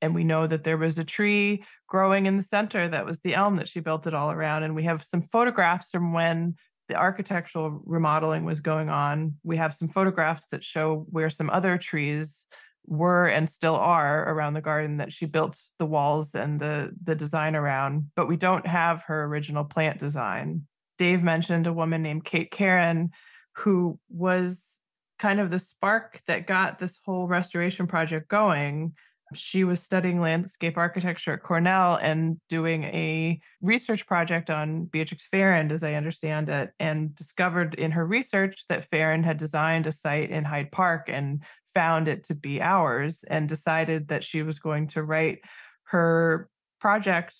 [0.02, 3.36] And we know that there was a tree growing in the center that was the
[3.36, 4.64] elm that she built it all around.
[4.64, 6.56] And we have some photographs from when
[6.88, 9.36] the architectural remodeling was going on.
[9.44, 12.48] We have some photographs that show where some other trees
[12.90, 17.14] were and still are around the garden that she built the walls and the the
[17.14, 20.66] design around but we don't have her original plant design
[20.98, 23.12] dave mentioned a woman named kate karen
[23.60, 24.80] who was
[25.20, 28.94] kind of the spark that got this whole restoration project going.
[29.34, 35.72] She was studying landscape architecture at Cornell and doing a research project on Beatrix Farrand,
[35.72, 40.32] as I understand it, and discovered in her research that Farrand had designed a site
[40.32, 41.44] in Hyde Park and
[41.76, 45.40] found it to be ours and decided that she was going to write
[45.84, 46.50] her
[46.80, 47.36] project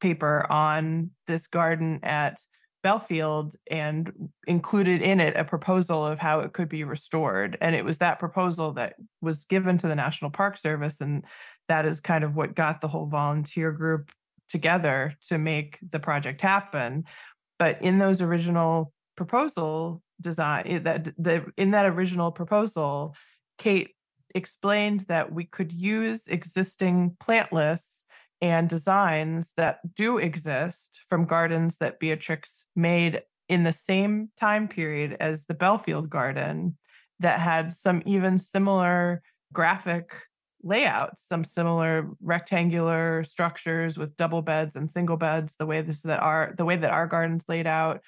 [0.00, 2.40] paper on this garden at
[2.82, 7.58] Bellefield and included in it a proposal of how it could be restored.
[7.60, 11.00] And it was that proposal that was given to the National Park Service.
[11.00, 11.24] And
[11.68, 14.10] that is kind of what got the whole volunteer group
[14.48, 17.04] together to make the project happen.
[17.58, 23.14] But in those original proposal design, that the in that original proposal,
[23.58, 23.90] Kate
[24.34, 28.04] explained that we could use existing plant lists
[28.40, 35.16] and designs that do exist from gardens that Beatrix made in the same time period
[35.20, 36.78] as the Bellefield garden
[37.18, 39.22] that had some even similar
[39.52, 40.14] graphic
[40.62, 46.20] layouts, some similar rectangular structures with double beds and single beds, the way this that
[46.20, 48.00] are the way that our garden's laid out,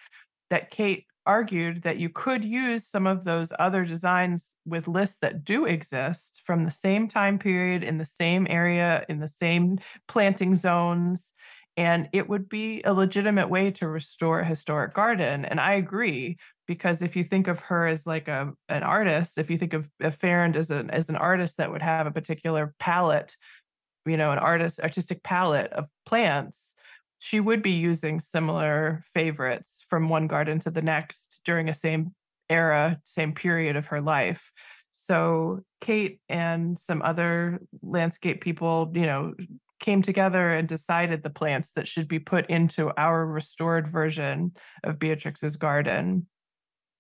[0.51, 5.44] that Kate argued that you could use some of those other designs with lists that
[5.44, 10.54] do exist from the same time period in the same area in the same planting
[10.56, 11.32] zones
[11.76, 16.36] and it would be a legitimate way to restore a historic garden and i agree
[16.66, 19.90] because if you think of her as like a an artist if you think of,
[20.00, 23.36] of as an as an artist that would have a particular palette
[24.06, 26.74] you know an artist artistic palette of plants
[27.24, 32.12] she would be using similar favorites from one garden to the next during a same
[32.50, 34.50] era, same period of her life.
[34.90, 39.34] So Kate and some other landscape people, you know,
[39.78, 44.98] came together and decided the plants that should be put into our restored version of
[44.98, 46.26] Beatrix's garden.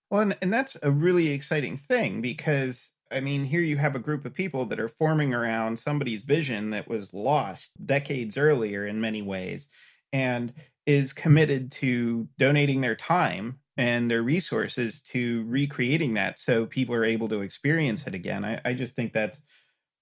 [0.08, 3.98] Well, and, and that's a really exciting thing because I mean, here you have a
[3.98, 9.00] group of people that are forming around somebody's vision that was lost decades earlier in
[9.00, 9.68] many ways
[10.12, 10.52] and
[10.86, 17.04] is committed to donating their time and their resources to recreating that so people are
[17.04, 18.44] able to experience it again.
[18.44, 19.42] I, I just think that's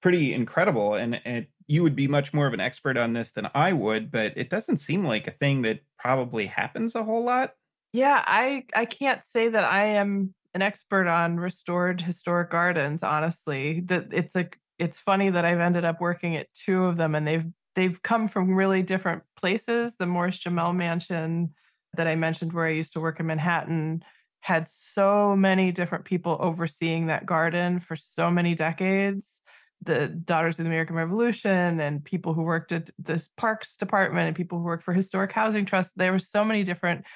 [0.03, 0.95] pretty incredible.
[0.95, 4.11] And, and you would be much more of an expert on this than I would,
[4.11, 7.55] but it doesn't seem like a thing that probably happens a whole lot.
[7.93, 13.81] Yeah, I I can't say that I am an expert on restored historic gardens, honestly.
[13.81, 14.49] That it's a
[14.79, 17.47] it's funny that I've ended up working at two of them and they've
[17.81, 19.97] they've come from really different places.
[19.97, 21.55] The Morris-Jumel Mansion
[21.97, 24.05] that I mentioned, where I used to work in Manhattan,
[24.43, 29.41] had so many different people overseeing that garden for so many decades.
[29.83, 34.37] The Daughters of the American Revolution and people who worked at the Parks Department and
[34.37, 35.97] people who worked for Historic Housing Trust.
[35.97, 37.07] There were so many different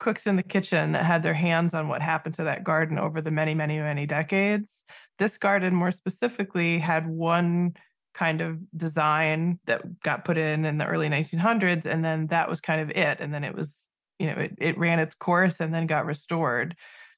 [0.00, 3.22] cooks in the kitchen that had their hands on what happened to that garden over
[3.22, 4.84] the many, many, many decades.
[5.18, 7.74] This garden, more specifically, had one
[8.14, 12.60] kind of design that got put in in the early 1900s and then that was
[12.60, 15.74] kind of it and then it was you know it, it ran its course and
[15.74, 16.76] then got restored.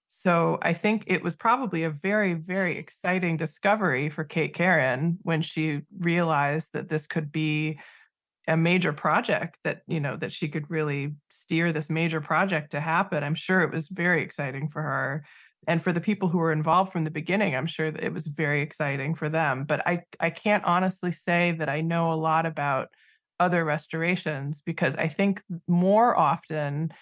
[0.09, 5.43] So i think it was probably a very very exciting discovery for kate karen when
[5.43, 7.79] she realized that this could be
[8.49, 12.81] a major project that you know that she could really steer this major project to
[12.81, 13.25] happen.
[13.25, 15.25] I'm sure it was very exciting for her
[15.67, 18.27] and for the people who were involved from the beginning i'm sure that it was
[18.27, 22.47] very exciting for them but i i can't honestly say that i know a lot
[22.47, 22.89] about
[23.39, 26.93] other restorations because i think more often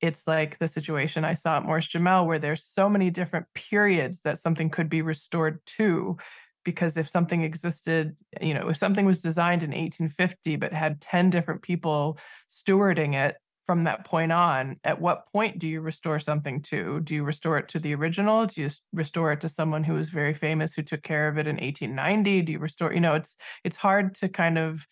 [0.00, 4.20] it's like the situation i saw at morris jumel where there's so many different periods
[4.20, 6.16] that something could be restored to
[6.64, 11.30] because if something existed you know if something was designed in 1850 but had 10
[11.30, 12.18] different people
[12.50, 13.36] stewarding it
[13.68, 17.00] from that point on at what point do you restore something to?
[17.00, 18.46] Do you restore it to the original?
[18.46, 21.46] Do you restore it to someone who was very famous who took care of it
[21.46, 24.86] in 1890 do you restore you know it's it's hard to kind of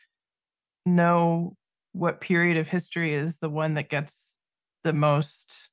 [0.85, 1.57] know
[1.93, 4.37] what period of history is the one that gets
[4.85, 5.70] the most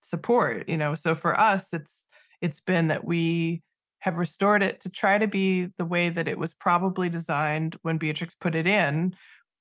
[0.00, 0.94] support you know?
[0.94, 2.04] So for us it's
[2.40, 3.64] it's been that we
[3.98, 7.98] have restored it to try to be the way that it was probably designed when
[7.98, 9.16] Beatrix put it in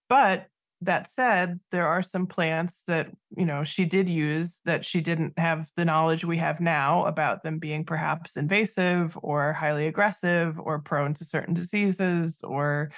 [0.07, 0.49] but
[0.85, 5.37] that said, there are some plants that, you know, she did use that she didn't
[5.37, 10.79] have the knowledge we have now about them being perhaps invasive or highly aggressive or
[10.79, 12.91] prone to certain diseases or,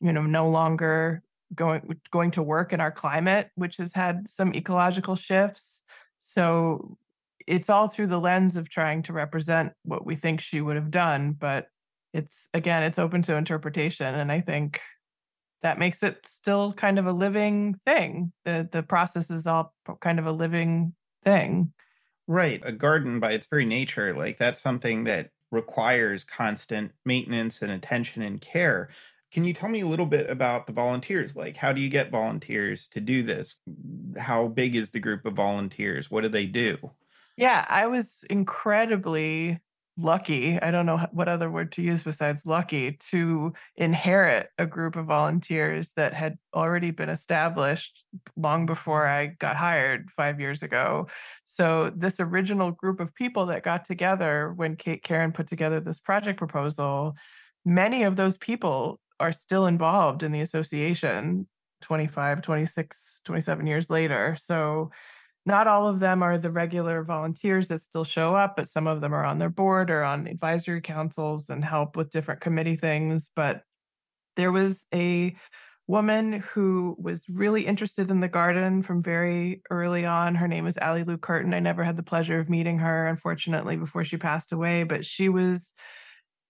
[0.00, 1.22] you know, no longer
[1.54, 5.82] going going to work in our climate, which has had some ecological shifts.
[6.18, 6.98] So
[7.46, 10.90] it's all through the lens of trying to represent what we think she would have
[10.90, 11.68] done, but
[12.12, 14.14] it's again, it's open to interpretation.
[14.14, 14.80] And I think
[15.62, 18.32] that makes it still kind of a living thing.
[18.44, 20.94] The the process is all kind of a living
[21.24, 21.72] thing.
[22.26, 22.60] Right.
[22.64, 28.22] A garden by its very nature, like that's something that requires constant maintenance and attention
[28.22, 28.90] and care.
[29.32, 31.34] Can you tell me a little bit about the volunteers?
[31.36, 33.60] Like how do you get volunteers to do this?
[34.18, 36.10] How big is the group of volunteers?
[36.10, 36.92] What do they do?
[37.36, 39.60] Yeah, I was incredibly
[39.98, 44.94] lucky i don't know what other word to use besides lucky to inherit a group
[44.94, 48.04] of volunteers that had already been established
[48.36, 51.08] long before i got hired 5 years ago.
[51.46, 56.00] So this original group of people that got together when kate karen put together this
[56.00, 57.16] project proposal
[57.64, 61.46] many of those people are still involved in the association
[61.80, 64.36] 25 26 27 years later.
[64.38, 64.90] So
[65.48, 69.00] not all of them are the regular volunteers that still show up, but some of
[69.00, 73.30] them are on their board or on advisory councils and help with different committee things.
[73.34, 73.62] But
[74.36, 75.34] there was a
[75.86, 80.34] woman who was really interested in the garden from very early on.
[80.34, 81.54] Her name was Allie Lou Curtin.
[81.54, 85.30] I never had the pleasure of meeting her, unfortunately, before she passed away, but she
[85.30, 85.72] was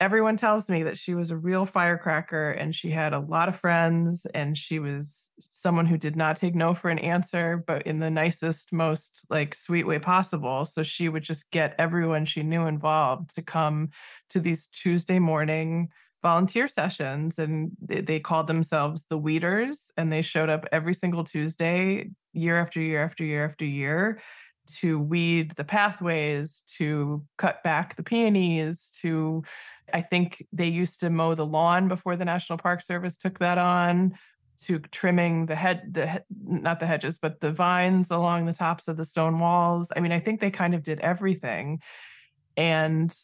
[0.01, 3.57] everyone tells me that she was a real firecracker and she had a lot of
[3.57, 7.99] friends and she was someone who did not take no for an answer but in
[7.99, 10.65] the nicest most like sweet way possible.
[10.65, 13.91] So she would just get everyone she knew involved to come
[14.31, 15.89] to these tuesday morning
[16.23, 22.11] volunteer sessions and they, called themselves the weeders and they showed up every single tuesday
[22.33, 24.21] year after year after year after year
[24.77, 29.43] to weed the pathways, to cut back the peonies, to
[29.93, 33.59] I think they used to mow the lawn before the National Park Service took that
[33.59, 34.15] on,
[34.67, 38.97] to trimming the head the not the hedges, but the vines along the tops of
[38.97, 39.93] the stone walls.
[39.97, 41.81] I mean, I think they kind of did everything.
[42.57, 43.15] And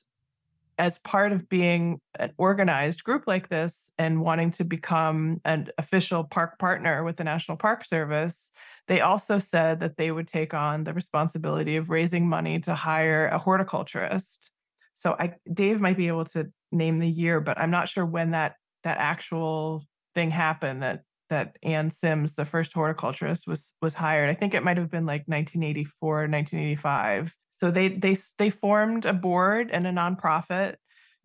[0.78, 6.24] as part of being an organized group like this and wanting to become an official
[6.24, 8.50] park partner with the National Park Service,
[8.88, 13.28] they also said that they would take on the responsibility of raising money to hire
[13.28, 14.50] a horticulturist.
[14.94, 18.32] So I Dave might be able to name the year, but I'm not sure when
[18.32, 24.30] that that actual thing happened that that Ann Sims, the first horticulturist, was was hired.
[24.30, 27.34] I think it might have been like 1984, 1985.
[27.50, 30.76] So they they they formed a board and a nonprofit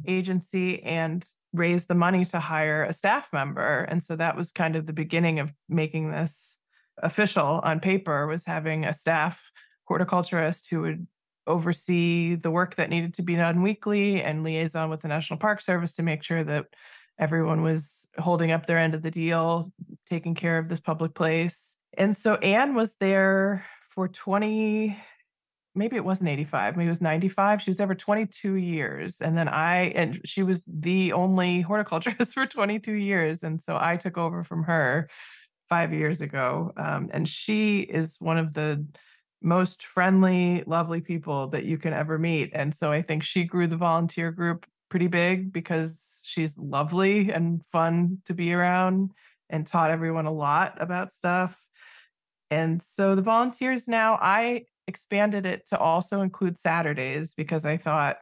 [0.07, 3.83] agency and raised the money to hire a staff member.
[3.83, 6.57] And so that was kind of the beginning of making this
[7.01, 9.51] official on paper was having a staff
[9.85, 11.07] horticulturist who would
[11.47, 15.61] oversee the work that needed to be done weekly and liaison with the National Park
[15.61, 16.67] Service to make sure that
[17.19, 19.71] everyone was holding up their end of the deal,
[20.07, 21.75] taking care of this public place.
[21.97, 24.97] And so Anne was there for 20
[25.75, 29.21] maybe it wasn't 85 maybe it was 95 she was there for 22 years.
[29.21, 33.43] And then i and she was the only horticulturist for 22 years.
[33.43, 35.09] And so i took over from her
[35.69, 36.71] five years ago.
[36.75, 38.85] Um, and she is one of the
[39.41, 42.51] most friendly lovely people that you can ever meet.
[42.53, 47.65] And so i think she grew the volunteer group pretty big because she's lovely and
[47.67, 49.11] fun to be around
[49.49, 51.59] and taught everyone a lot about stuff
[52.51, 58.17] and so the volunteers now i expanded it to also include Saturdays because I thought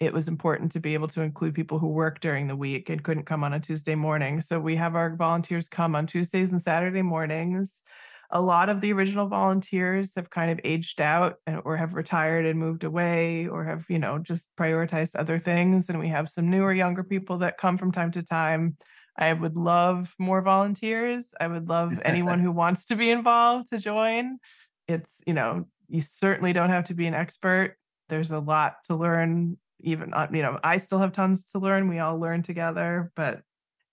[0.00, 3.02] it was important to be able to include people who work during the week and
[3.02, 4.40] couldn't come on a Tuesday morning.
[4.40, 7.82] So we have our volunteers come on Tuesdays and Saturday mornings.
[8.30, 12.58] A lot of the original volunteers have kind of aged out or have retired and
[12.58, 15.88] moved away or have, you know, just prioritized other things.
[15.88, 18.76] And we have some newer, younger people that come from time to time.
[19.16, 21.32] I would love more volunteers.
[21.40, 24.38] I would love anyone who wants to be involved to join.
[24.86, 27.76] It's, you know, you certainly don't have to be an expert.
[28.08, 29.56] There's a lot to learn.
[29.80, 31.88] Even uh, you know, I still have tons to learn.
[31.88, 33.12] We all learn together.
[33.14, 33.42] But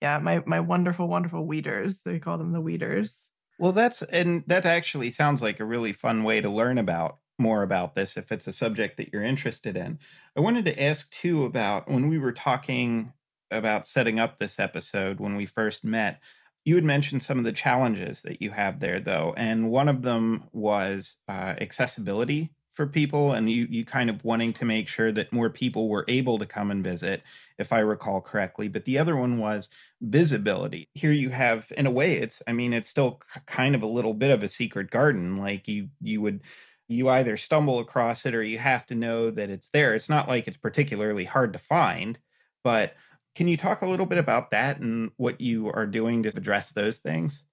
[0.01, 2.01] yeah, my my wonderful, wonderful weeders.
[2.01, 3.27] They call them the weeders.
[3.58, 7.64] Well, that's and that actually sounds like a really fun way to learn about more
[7.64, 9.99] about this if it's a subject that you're interested in.
[10.36, 13.14] I wanted to ask too about when we were talking
[13.51, 16.22] about setting up this episode when we first met.
[16.66, 20.01] You had mentioned some of the challenges that you have there, though, and one of
[20.01, 25.11] them was uh, accessibility for people, and you you kind of wanting to make sure
[25.11, 27.23] that more people were able to come and visit,
[27.57, 28.67] if I recall correctly.
[28.67, 29.69] But the other one was
[30.01, 30.89] visibility.
[30.93, 34.13] Here you have, in a way, it's I mean, it's still kind of a little
[34.13, 35.38] bit of a secret garden.
[35.38, 36.43] Like you you would
[36.88, 39.95] you either stumble across it or you have to know that it's there.
[39.95, 42.19] It's not like it's particularly hard to find,
[42.63, 42.95] but
[43.36, 46.71] can you talk a little bit about that and what you are doing to address
[46.71, 47.43] those things?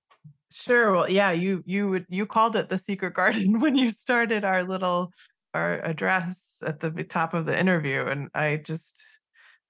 [0.53, 0.93] Sure.
[0.93, 4.65] Well, yeah, you you would you called it the secret garden when you started our
[4.65, 5.13] little
[5.55, 9.03] our address at the top of the interview, and I just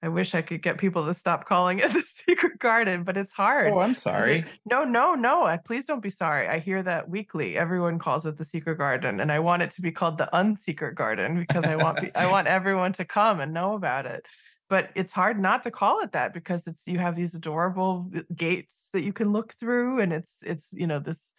[0.01, 3.31] I wish I could get people to stop calling it the secret garden, but it's
[3.31, 3.69] hard.
[3.71, 4.43] Oh, I'm sorry.
[4.65, 5.57] No, no, no.
[5.65, 6.47] Please don't be sorry.
[6.47, 7.57] I hear that weekly.
[7.57, 10.95] Everyone calls it the secret garden, and I want it to be called the unsecret
[10.95, 14.25] garden because I want I want everyone to come and know about it
[14.73, 18.21] but it's hard not to call it that because it's you have these adorable uh,
[18.35, 21.35] gates that you can look through and it's it's you know this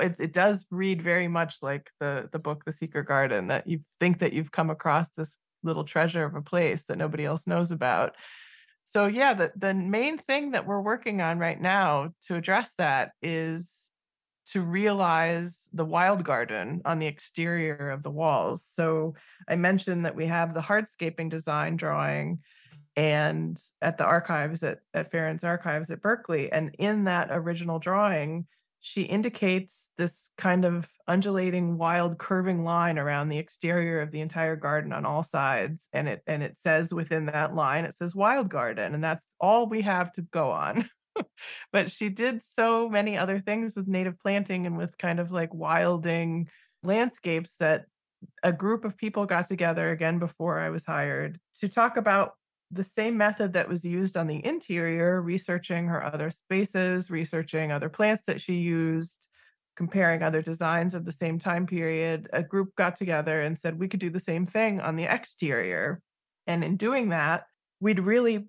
[0.00, 3.80] it, it does read very much like the the book the secret garden that you
[4.00, 7.70] think that you've come across this little treasure of a place that nobody else knows
[7.70, 8.16] about.
[8.84, 13.10] So yeah, the, the main thing that we're working on right now to address that
[13.20, 13.90] is
[14.52, 18.64] to realize the wild garden on the exterior of the walls.
[18.66, 19.14] So
[19.46, 22.38] I mentioned that we have the hardscaping design drawing
[22.98, 26.50] and at the archives at, at Farrand's archives at Berkeley.
[26.50, 28.48] And in that original drawing,
[28.80, 34.56] she indicates this kind of undulating wild curving line around the exterior of the entire
[34.56, 38.48] garden on all sides and it and it says within that line it says wild
[38.48, 40.88] garden and that's all we have to go on
[41.72, 45.52] but she did so many other things with native planting and with kind of like
[45.52, 46.48] wilding
[46.84, 47.86] landscapes that
[48.44, 52.34] a group of people got together again before I was hired to talk about
[52.70, 57.88] the same method that was used on the interior, researching her other spaces, researching other
[57.88, 59.28] plants that she used,
[59.76, 62.28] comparing other designs of the same time period.
[62.32, 66.00] A group got together and said we could do the same thing on the exterior.
[66.46, 67.44] And in doing that,
[67.80, 68.48] we'd really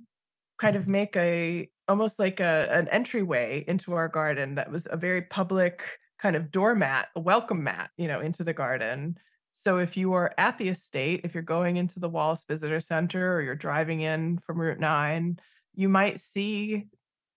[0.59, 4.97] kind of make a almost like a, an entryway into our garden that was a
[4.97, 5.84] very public
[6.20, 9.17] kind of doormat, a welcome mat, you know, into the garden.
[9.52, 13.36] So if you are at the estate, if you're going into the Wallace Visitor Center
[13.36, 15.39] or you're driving in from Route 9,
[15.76, 16.88] you might see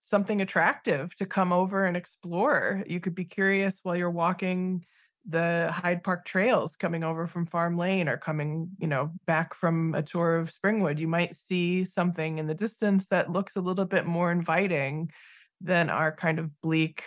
[0.01, 2.85] something attractive to come over and explore.
[2.87, 4.85] You could be curious while you're walking
[5.27, 9.95] the Hyde Park trails coming over from Farm Lane or coming, you know, back from
[9.95, 13.85] a tour of Springwood, you might see something in the distance that looks a little
[13.85, 15.11] bit more inviting
[15.61, 17.05] than our kind of bleak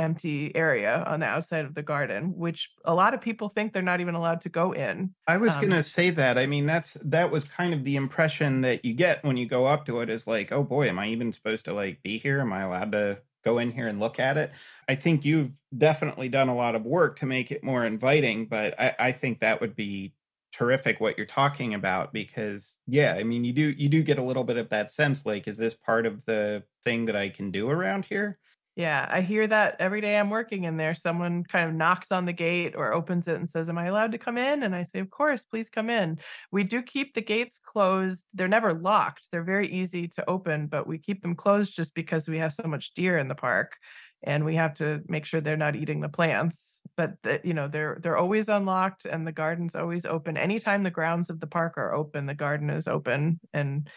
[0.00, 3.82] empty area on the outside of the garden which a lot of people think they're
[3.82, 6.66] not even allowed to go in i was um, going to say that i mean
[6.66, 10.00] that's that was kind of the impression that you get when you go up to
[10.00, 12.62] it is like oh boy am i even supposed to like be here am i
[12.62, 14.52] allowed to go in here and look at it.
[14.88, 18.78] I think you've definitely done a lot of work to make it more inviting, but
[18.78, 20.12] I, I think that would be
[20.52, 24.22] terrific what you're talking about because yeah i mean you do you do get a
[24.22, 27.52] little bit of that sense like is this part of the thing that i can
[27.52, 28.36] do around here
[28.80, 30.94] yeah, I hear that every day I'm working in there.
[30.94, 34.12] Someone kind of knocks on the gate or opens it and says, Am I allowed
[34.12, 34.62] to come in?
[34.62, 36.18] And I say, Of course, please come in.
[36.50, 38.24] We do keep the gates closed.
[38.32, 42.26] They're never locked, they're very easy to open, but we keep them closed just because
[42.26, 43.76] we have so much deer in the park
[44.22, 47.68] and we have to make sure they're not eating the plants but the, you know
[47.68, 51.78] they're they're always unlocked and the garden's always open anytime the grounds of the park
[51.78, 53.88] are open the garden is open and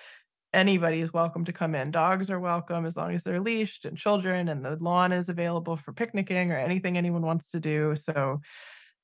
[0.54, 1.92] anybody is welcome to come in.
[1.92, 5.76] Dogs are welcome as long as they're leashed and children and the lawn is available
[5.76, 7.96] for picnicking or anything anyone wants to do.
[7.96, 8.42] So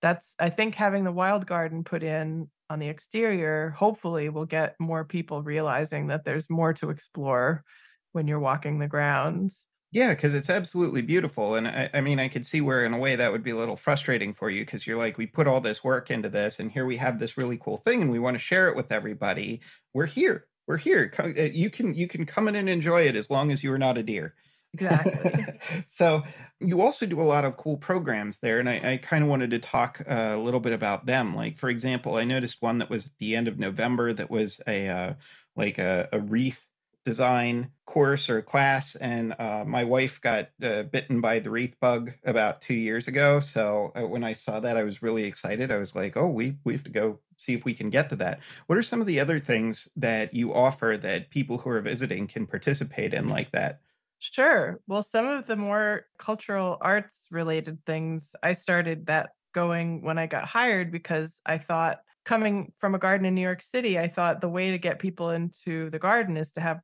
[0.01, 4.75] that's I think having the wild garden put in on the exterior hopefully will get
[4.79, 7.63] more people realizing that there's more to explore
[8.11, 9.67] when you're walking the grounds.
[9.91, 11.55] Yeah, because it's absolutely beautiful.
[11.55, 13.55] And I, I, mean, I could see where, in a way, that would be a
[13.55, 16.71] little frustrating for you because you're like, we put all this work into this, and
[16.71, 19.61] here we have this really cool thing, and we want to share it with everybody.
[19.91, 21.11] We're here we're here.
[21.17, 23.79] Uh, you can you can come in and enjoy it as long as you are
[23.79, 24.35] not a deer.
[24.75, 25.45] Exactly.
[25.87, 26.21] so
[26.59, 29.49] you also do a lot of cool programs there, and I, I kind of wanted
[29.49, 31.35] to talk uh, a little bit about them.
[31.35, 34.61] Like for example, I noticed one that was at the end of November that was
[34.67, 35.13] a uh,
[35.55, 36.67] like a, a wreath
[37.03, 42.11] design course or class, and uh, my wife got uh, bitten by the wreath bug
[42.23, 43.39] about two years ago.
[43.39, 45.71] So uh, when I saw that, I was really excited.
[45.71, 48.15] I was like, "Oh, we we have to go see if we can get to
[48.17, 51.81] that." What are some of the other things that you offer that people who are
[51.81, 53.81] visiting can participate in like that?
[54.19, 54.81] Sure.
[54.87, 60.27] Well, some of the more cultural arts related things, I started that going when I
[60.27, 64.41] got hired because I thought coming from a garden in New York City, I thought
[64.41, 66.81] the way to get people into the garden is to have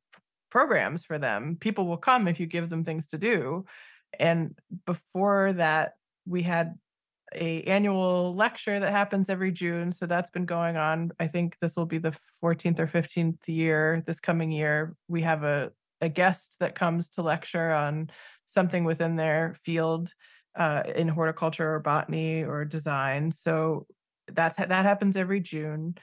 [0.49, 1.57] programs for them.
[1.59, 3.65] People will come if you give them things to do.
[4.17, 5.95] And before that,
[6.25, 6.75] we had
[7.33, 9.91] a annual lecture that happens every June.
[9.91, 11.11] So that's been going on.
[11.19, 14.95] I think this will be the 14th or 15th year this coming year.
[15.07, 15.71] We have a,
[16.01, 18.09] a guest that comes to lecture on
[18.45, 20.11] something within their field
[20.55, 23.31] uh, in horticulture or botany or design.
[23.31, 23.87] So
[24.31, 25.95] that's that happens every June.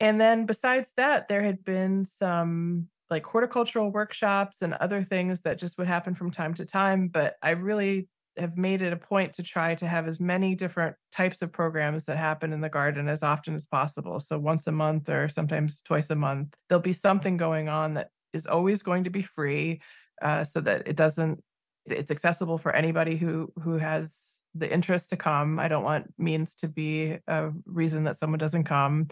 [0.00, 5.58] And then besides that, there had been some like horticultural workshops and other things that
[5.58, 7.08] just would happen from time to time.
[7.08, 10.96] But I really have made it a point to try to have as many different
[11.12, 14.18] types of programs that happen in the garden as often as possible.
[14.18, 18.08] So once a month or sometimes twice a month, there'll be something going on that
[18.32, 19.80] is always going to be free,
[20.22, 21.42] uh, so that it doesn't.
[21.86, 25.58] It's accessible for anybody who who has the interest to come.
[25.58, 29.08] I don't want means to be a reason that someone doesn't come.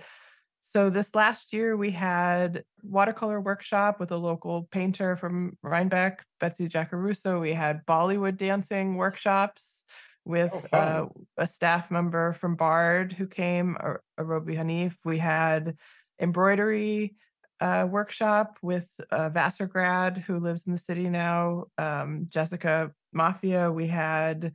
[0.65, 6.69] So this last year we had watercolor workshop with a local painter from Rhinebeck, Betsy
[6.69, 7.41] Jacaruso.
[7.41, 9.85] We had Bollywood dancing workshops
[10.25, 11.07] with oh, uh,
[11.37, 13.77] a staff member from Bard who came,
[14.19, 14.95] Arobi Hanif.
[15.05, 15.77] We had
[16.21, 17.17] embroidery
[17.61, 23.73] uh, workshop with uh, Vassar grad who lives in the city now, um, Jessica Mafia.
[23.73, 24.53] We had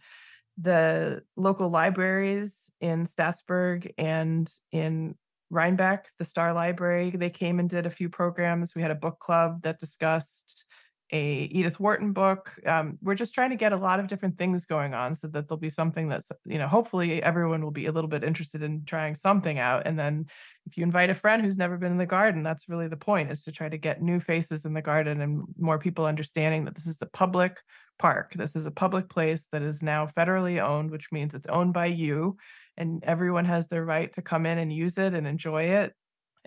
[0.58, 5.16] the local libraries in Staatsburg and in
[5.50, 7.10] Rhinebeck, the Starr Library.
[7.12, 8.76] They came and did a few programs.
[8.76, 10.66] We had a book club that discussed
[11.12, 12.54] a Edith Wharton book.
[12.66, 15.48] Um, we're just trying to get a lot of different things going on so that
[15.48, 18.84] there'll be something that's, you know, hopefully everyone will be a little bit interested in
[18.86, 19.84] trying something out.
[19.88, 20.26] And then
[20.66, 23.32] if you invite a friend who's never been in the garden, that's really the point
[23.32, 26.76] is to try to get new faces in the garden and more people understanding that
[26.76, 27.58] this is a public
[27.98, 28.34] park.
[28.34, 31.86] This is a public place that is now federally owned, which means it's owned by
[31.86, 32.38] you
[32.78, 35.94] and everyone has their right to come in and use it and enjoy it.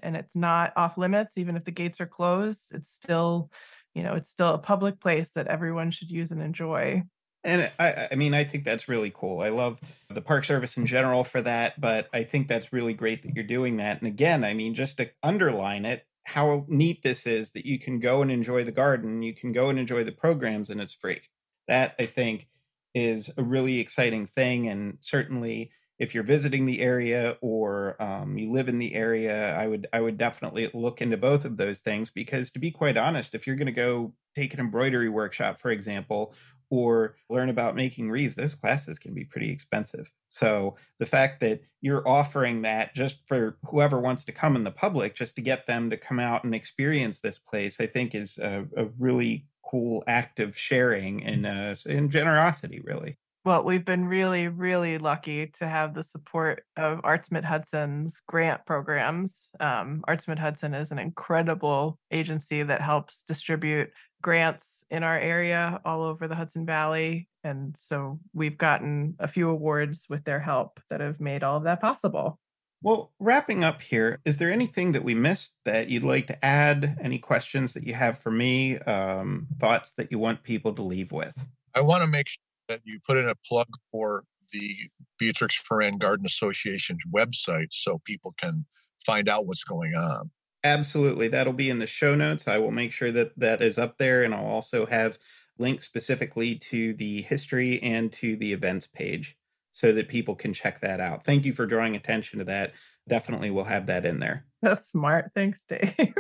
[0.02, 3.50] And it's not off limits, even if the gates are closed, it's still
[3.94, 7.02] you know, it's still a public place that everyone should use and enjoy.
[7.42, 9.40] And I, I mean, I think that's really cool.
[9.40, 13.22] I love the Park Service in general for that, but I think that's really great
[13.22, 13.98] that you're doing that.
[13.98, 17.98] And again, I mean, just to underline it, how neat this is that you can
[17.98, 21.20] go and enjoy the garden, you can go and enjoy the programs, and it's free.
[21.66, 22.48] That I think
[22.94, 24.68] is a really exciting thing.
[24.68, 25.70] And certainly,
[26.01, 30.01] if you're visiting the area or um, you live in the area, I would I
[30.01, 33.55] would definitely look into both of those things because to be quite honest, if you're
[33.55, 36.34] going to go take an embroidery workshop, for example,
[36.70, 40.11] or learn about making wreaths, those classes can be pretty expensive.
[40.28, 44.70] So the fact that you're offering that just for whoever wants to come in the
[44.70, 48.38] public, just to get them to come out and experience this place, I think is
[48.38, 53.18] a, a really cool act of sharing and uh, and generosity, really.
[53.43, 58.66] Well, we've been really, really lucky to have the support of Arts Mid Hudson's grant
[58.66, 59.51] programs.
[59.59, 65.80] Um, Arts Mid Hudson is an incredible agency that helps distribute grants in our area
[65.86, 67.28] all over the Hudson Valley.
[67.43, 71.64] And so we've gotten a few awards with their help that have made all of
[71.64, 72.38] that possible.
[72.82, 76.99] Well, wrapping up here, is there anything that we missed that you'd like to add?
[77.01, 78.76] Any questions that you have for me?
[78.78, 81.49] Um, thoughts that you want people to leave with?
[81.74, 82.28] I want to make
[82.70, 84.76] that you put in a plug for the
[85.18, 88.64] Beatrix Farrand Garden Association's website so people can
[89.04, 90.30] find out what's going on.
[90.62, 91.28] Absolutely.
[91.28, 92.46] That'll be in the show notes.
[92.46, 94.22] I will make sure that that is up there.
[94.22, 95.18] And I'll also have
[95.58, 99.36] links specifically to the history and to the events page
[99.80, 101.24] so that people can check that out.
[101.24, 102.74] Thank you for drawing attention to that.
[103.08, 104.44] Definitely we'll have that in there.
[104.62, 105.30] That's smart.
[105.34, 105.94] Thanks, Dave.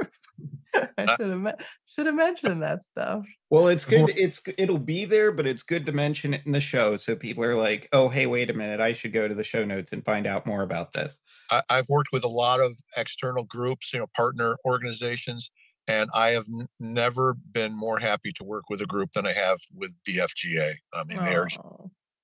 [0.74, 1.54] I uh, should have
[1.84, 3.26] should have mentioned that stuff.
[3.50, 4.16] Well, it's good.
[4.16, 7.44] It's it'll be there, but it's good to mention it in the show so people
[7.44, 8.80] are like, "Oh, hey, wait a minute!
[8.80, 11.18] I should go to the show notes and find out more about this."
[11.50, 15.50] I, have worked with a lot of external groups, you know, partner organizations,
[15.86, 19.32] and I have n- never been more happy to work with a group than I
[19.32, 20.70] have with BFGA.
[20.94, 21.48] I mean, they're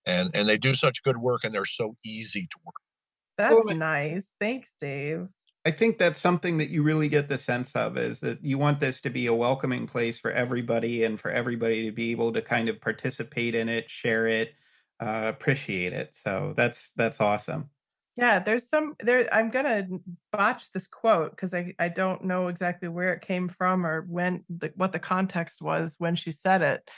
[0.07, 2.75] and and they do such good work, and they're so easy to work.
[3.37, 4.27] That's well, nice.
[4.41, 5.29] Thanks, Dave.
[5.67, 8.79] I think that's something that you really get the sense of is that you want
[8.79, 12.41] this to be a welcoming place for everybody and for everybody to be able to
[12.41, 14.55] kind of participate in it, share it,
[15.01, 16.15] uh, appreciate it.
[16.15, 17.71] So that's that's awesome.
[18.17, 19.29] Yeah, there's some there.
[19.35, 19.89] I'm gonna
[20.33, 24.45] botch this quote because I I don't know exactly where it came from or when
[24.49, 26.89] the, what the context was when she said it,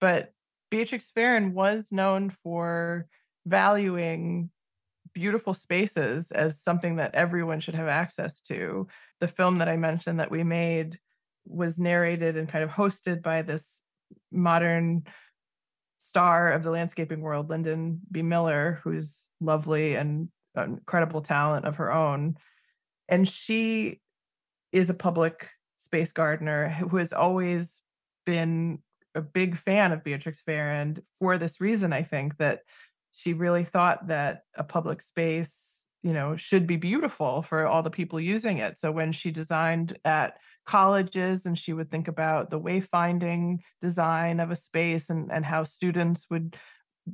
[0.00, 0.32] but
[0.70, 3.06] Beatrix Farrand was known for
[3.46, 4.50] valuing
[5.14, 8.86] beautiful spaces as something that everyone should have access to.
[9.20, 10.98] The film that I mentioned that we made
[11.46, 13.80] was narrated and kind of hosted by this
[14.30, 15.04] modern
[15.98, 18.22] star of the landscaping world, Lynden B.
[18.22, 22.36] Miller, who's lovely and incredible talent of her own.
[23.08, 24.00] And she
[24.72, 27.80] is a public space gardener who has always
[28.24, 28.80] been
[29.16, 32.60] a big fan of Beatrix Farrand for this reason, I think, that
[33.10, 37.90] she really thought that a public space you know should be beautiful for all the
[37.90, 38.78] people using it.
[38.78, 44.50] So when she designed at colleges and she would think about the wayfinding design of
[44.50, 46.56] a space and, and how students would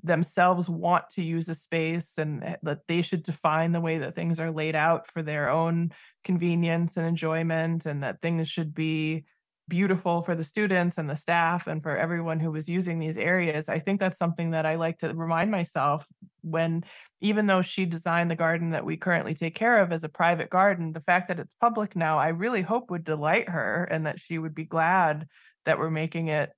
[0.02, 4.14] themselves want to use a space and eh, that they should define the way that
[4.14, 5.92] things are laid out for their own
[6.24, 9.24] convenience and enjoyment and that things should be
[9.72, 13.70] beautiful for the students and the staff and for everyone who was using these areas.
[13.70, 16.06] I think that's something that I like to remind myself
[16.42, 16.84] when,
[17.22, 20.50] even though she designed the garden that we currently take care of as a private
[20.50, 24.20] garden, the fact that it's public now, I really hope would delight her and that
[24.20, 25.26] she would be glad
[25.64, 26.52] that we're making it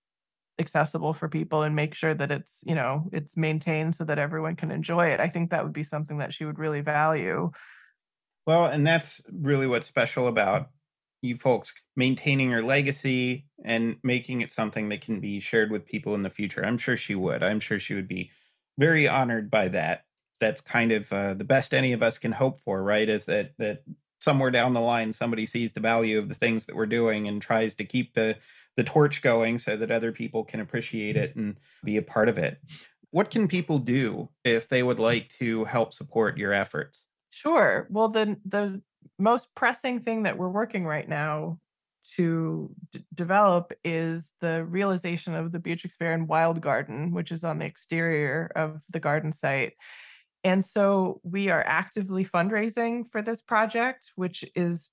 [0.58, 4.54] accessible for people and make sure that it's you know it's maintained so that everyone
[4.54, 7.50] can enjoy it i think that would be something that she would really value
[8.46, 10.68] well and that's really what's special about
[11.24, 16.14] you folks maintaining her legacy and making it something that can be shared with people
[16.14, 16.64] in the future.
[16.64, 17.42] I'm sure she would.
[17.42, 18.30] I'm sure she would be
[18.78, 20.04] very honored by that.
[20.38, 23.08] That's kind of uh, the best any of us can hope for, right?
[23.08, 23.84] Is that that
[24.20, 27.40] somewhere down the line somebody sees the value of the things that we're doing and
[27.40, 28.36] tries to keep the
[28.76, 32.36] the torch going so that other people can appreciate it and be a part of
[32.36, 32.58] it.
[33.12, 37.06] What can people do if they would like to help support your efforts?
[37.30, 37.86] Sure.
[37.88, 38.82] Well, the the
[39.18, 41.58] most pressing thing that we're working right now
[42.16, 47.58] to d- develop is the realization of the Beatrix Farrand Wild Garden, which is on
[47.58, 49.72] the exterior of the garden site.
[50.42, 54.90] And so we are actively fundraising for this project, which is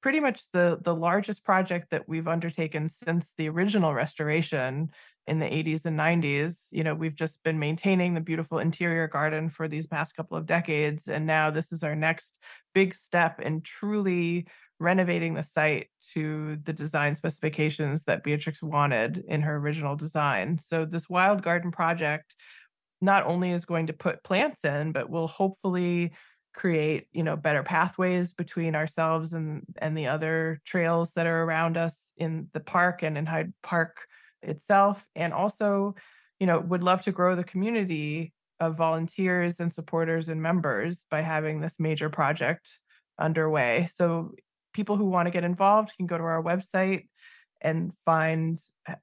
[0.00, 4.90] pretty much the the largest project that we've undertaken since the original restoration
[5.28, 9.48] in the 80s and 90s you know we've just been maintaining the beautiful interior garden
[9.48, 12.38] for these past couple of decades and now this is our next
[12.74, 14.46] big step in truly
[14.80, 20.58] renovating the site to the design specifications that Beatrix wanted in her original design.
[20.58, 22.36] So this wild garden project
[23.00, 26.12] not only is going to put plants in but will hopefully
[26.54, 31.76] create you know better pathways between ourselves and and the other trails that are around
[31.76, 34.06] us in the park and in Hyde Park
[34.42, 35.94] itself and also
[36.38, 41.20] you know would love to grow the community of volunteers and supporters and members by
[41.20, 42.78] having this major project
[43.18, 44.32] underway so
[44.72, 47.06] people who want to get involved can go to our website
[47.60, 48.60] and find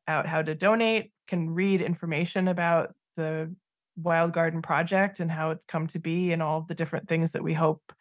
[0.08, 3.54] out how to donate can read information about the
[3.98, 7.44] Wild Garden project and how it's come to be and all the different things that
[7.44, 7.94] we hope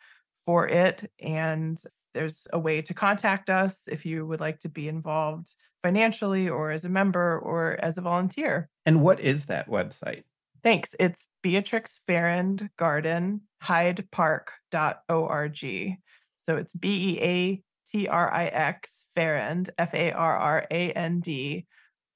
[0.44, 1.10] for it.
[1.20, 1.78] And
[2.14, 6.70] there's a way to contact us if you would like to be involved financially or
[6.70, 8.70] as a member or as a volunteer.
[8.86, 10.22] And what is that website?
[10.62, 10.96] Thanks.
[10.98, 15.58] It's Beatrix Farrand Garden, Hyde Park.org.
[16.38, 20.92] So it's B E A T R I X Farrand, F A R R A
[20.92, 21.66] N D,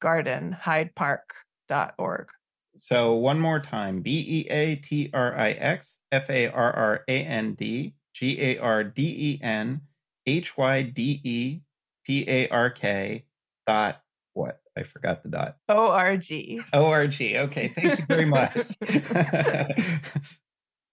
[0.01, 2.31] Garden, Hyde Park.org.
[2.77, 7.05] So one more time B E A T R I X F A R R
[7.07, 9.83] A N D G A R D E N
[10.29, 11.61] H Y D E
[12.05, 13.25] P A R K
[13.67, 14.03] dot
[14.35, 14.61] what?
[14.77, 15.57] I forgot the dot.
[15.69, 16.61] O R G.
[16.73, 17.39] O R G.
[17.39, 17.69] Okay.
[17.77, 18.69] Thank you very much.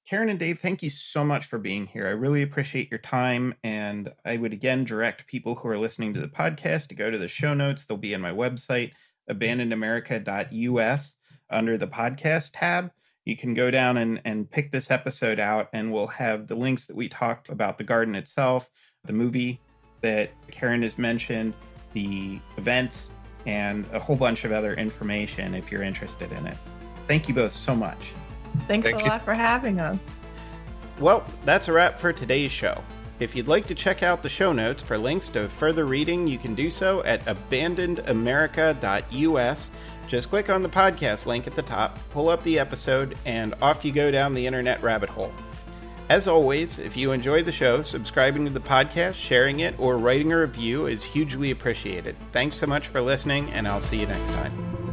[0.08, 2.08] Karen and Dave, thank you so much for being here.
[2.08, 3.56] I really appreciate your time.
[3.64, 7.18] And I would again direct people who are listening to the podcast to go to
[7.18, 7.86] the show notes.
[7.86, 8.92] They'll be in my website,
[9.30, 11.16] abandonedamerica.us
[11.50, 12.92] under the podcast tab.
[13.26, 16.86] You can go down and, and pick this episode out, and we'll have the links
[16.88, 18.70] that we talked about the garden itself,
[19.04, 19.60] the movie
[20.02, 21.56] that Karen has mentioned,
[21.94, 23.10] the events,
[23.48, 26.58] and a whole bunch of other information if you're interested in it.
[27.08, 28.14] Thank you both so much.
[28.68, 29.10] Thanks Thank a you.
[29.10, 30.04] lot for having us.
[31.00, 32.84] Well, that's a wrap for today's show.
[33.20, 36.38] If you'd like to check out the show notes for links to further reading, you
[36.38, 39.72] can do so at abandonedamerica.us
[40.08, 43.84] just click on the podcast link at the top, pull up the episode, and off
[43.84, 45.34] you go down the internet rabbit hole.
[46.10, 50.32] As always, if you enjoy the show, subscribing to the podcast, sharing it, or writing
[50.32, 52.16] a review is hugely appreciated.
[52.32, 54.85] Thanks so much for listening, and I'll see you next time.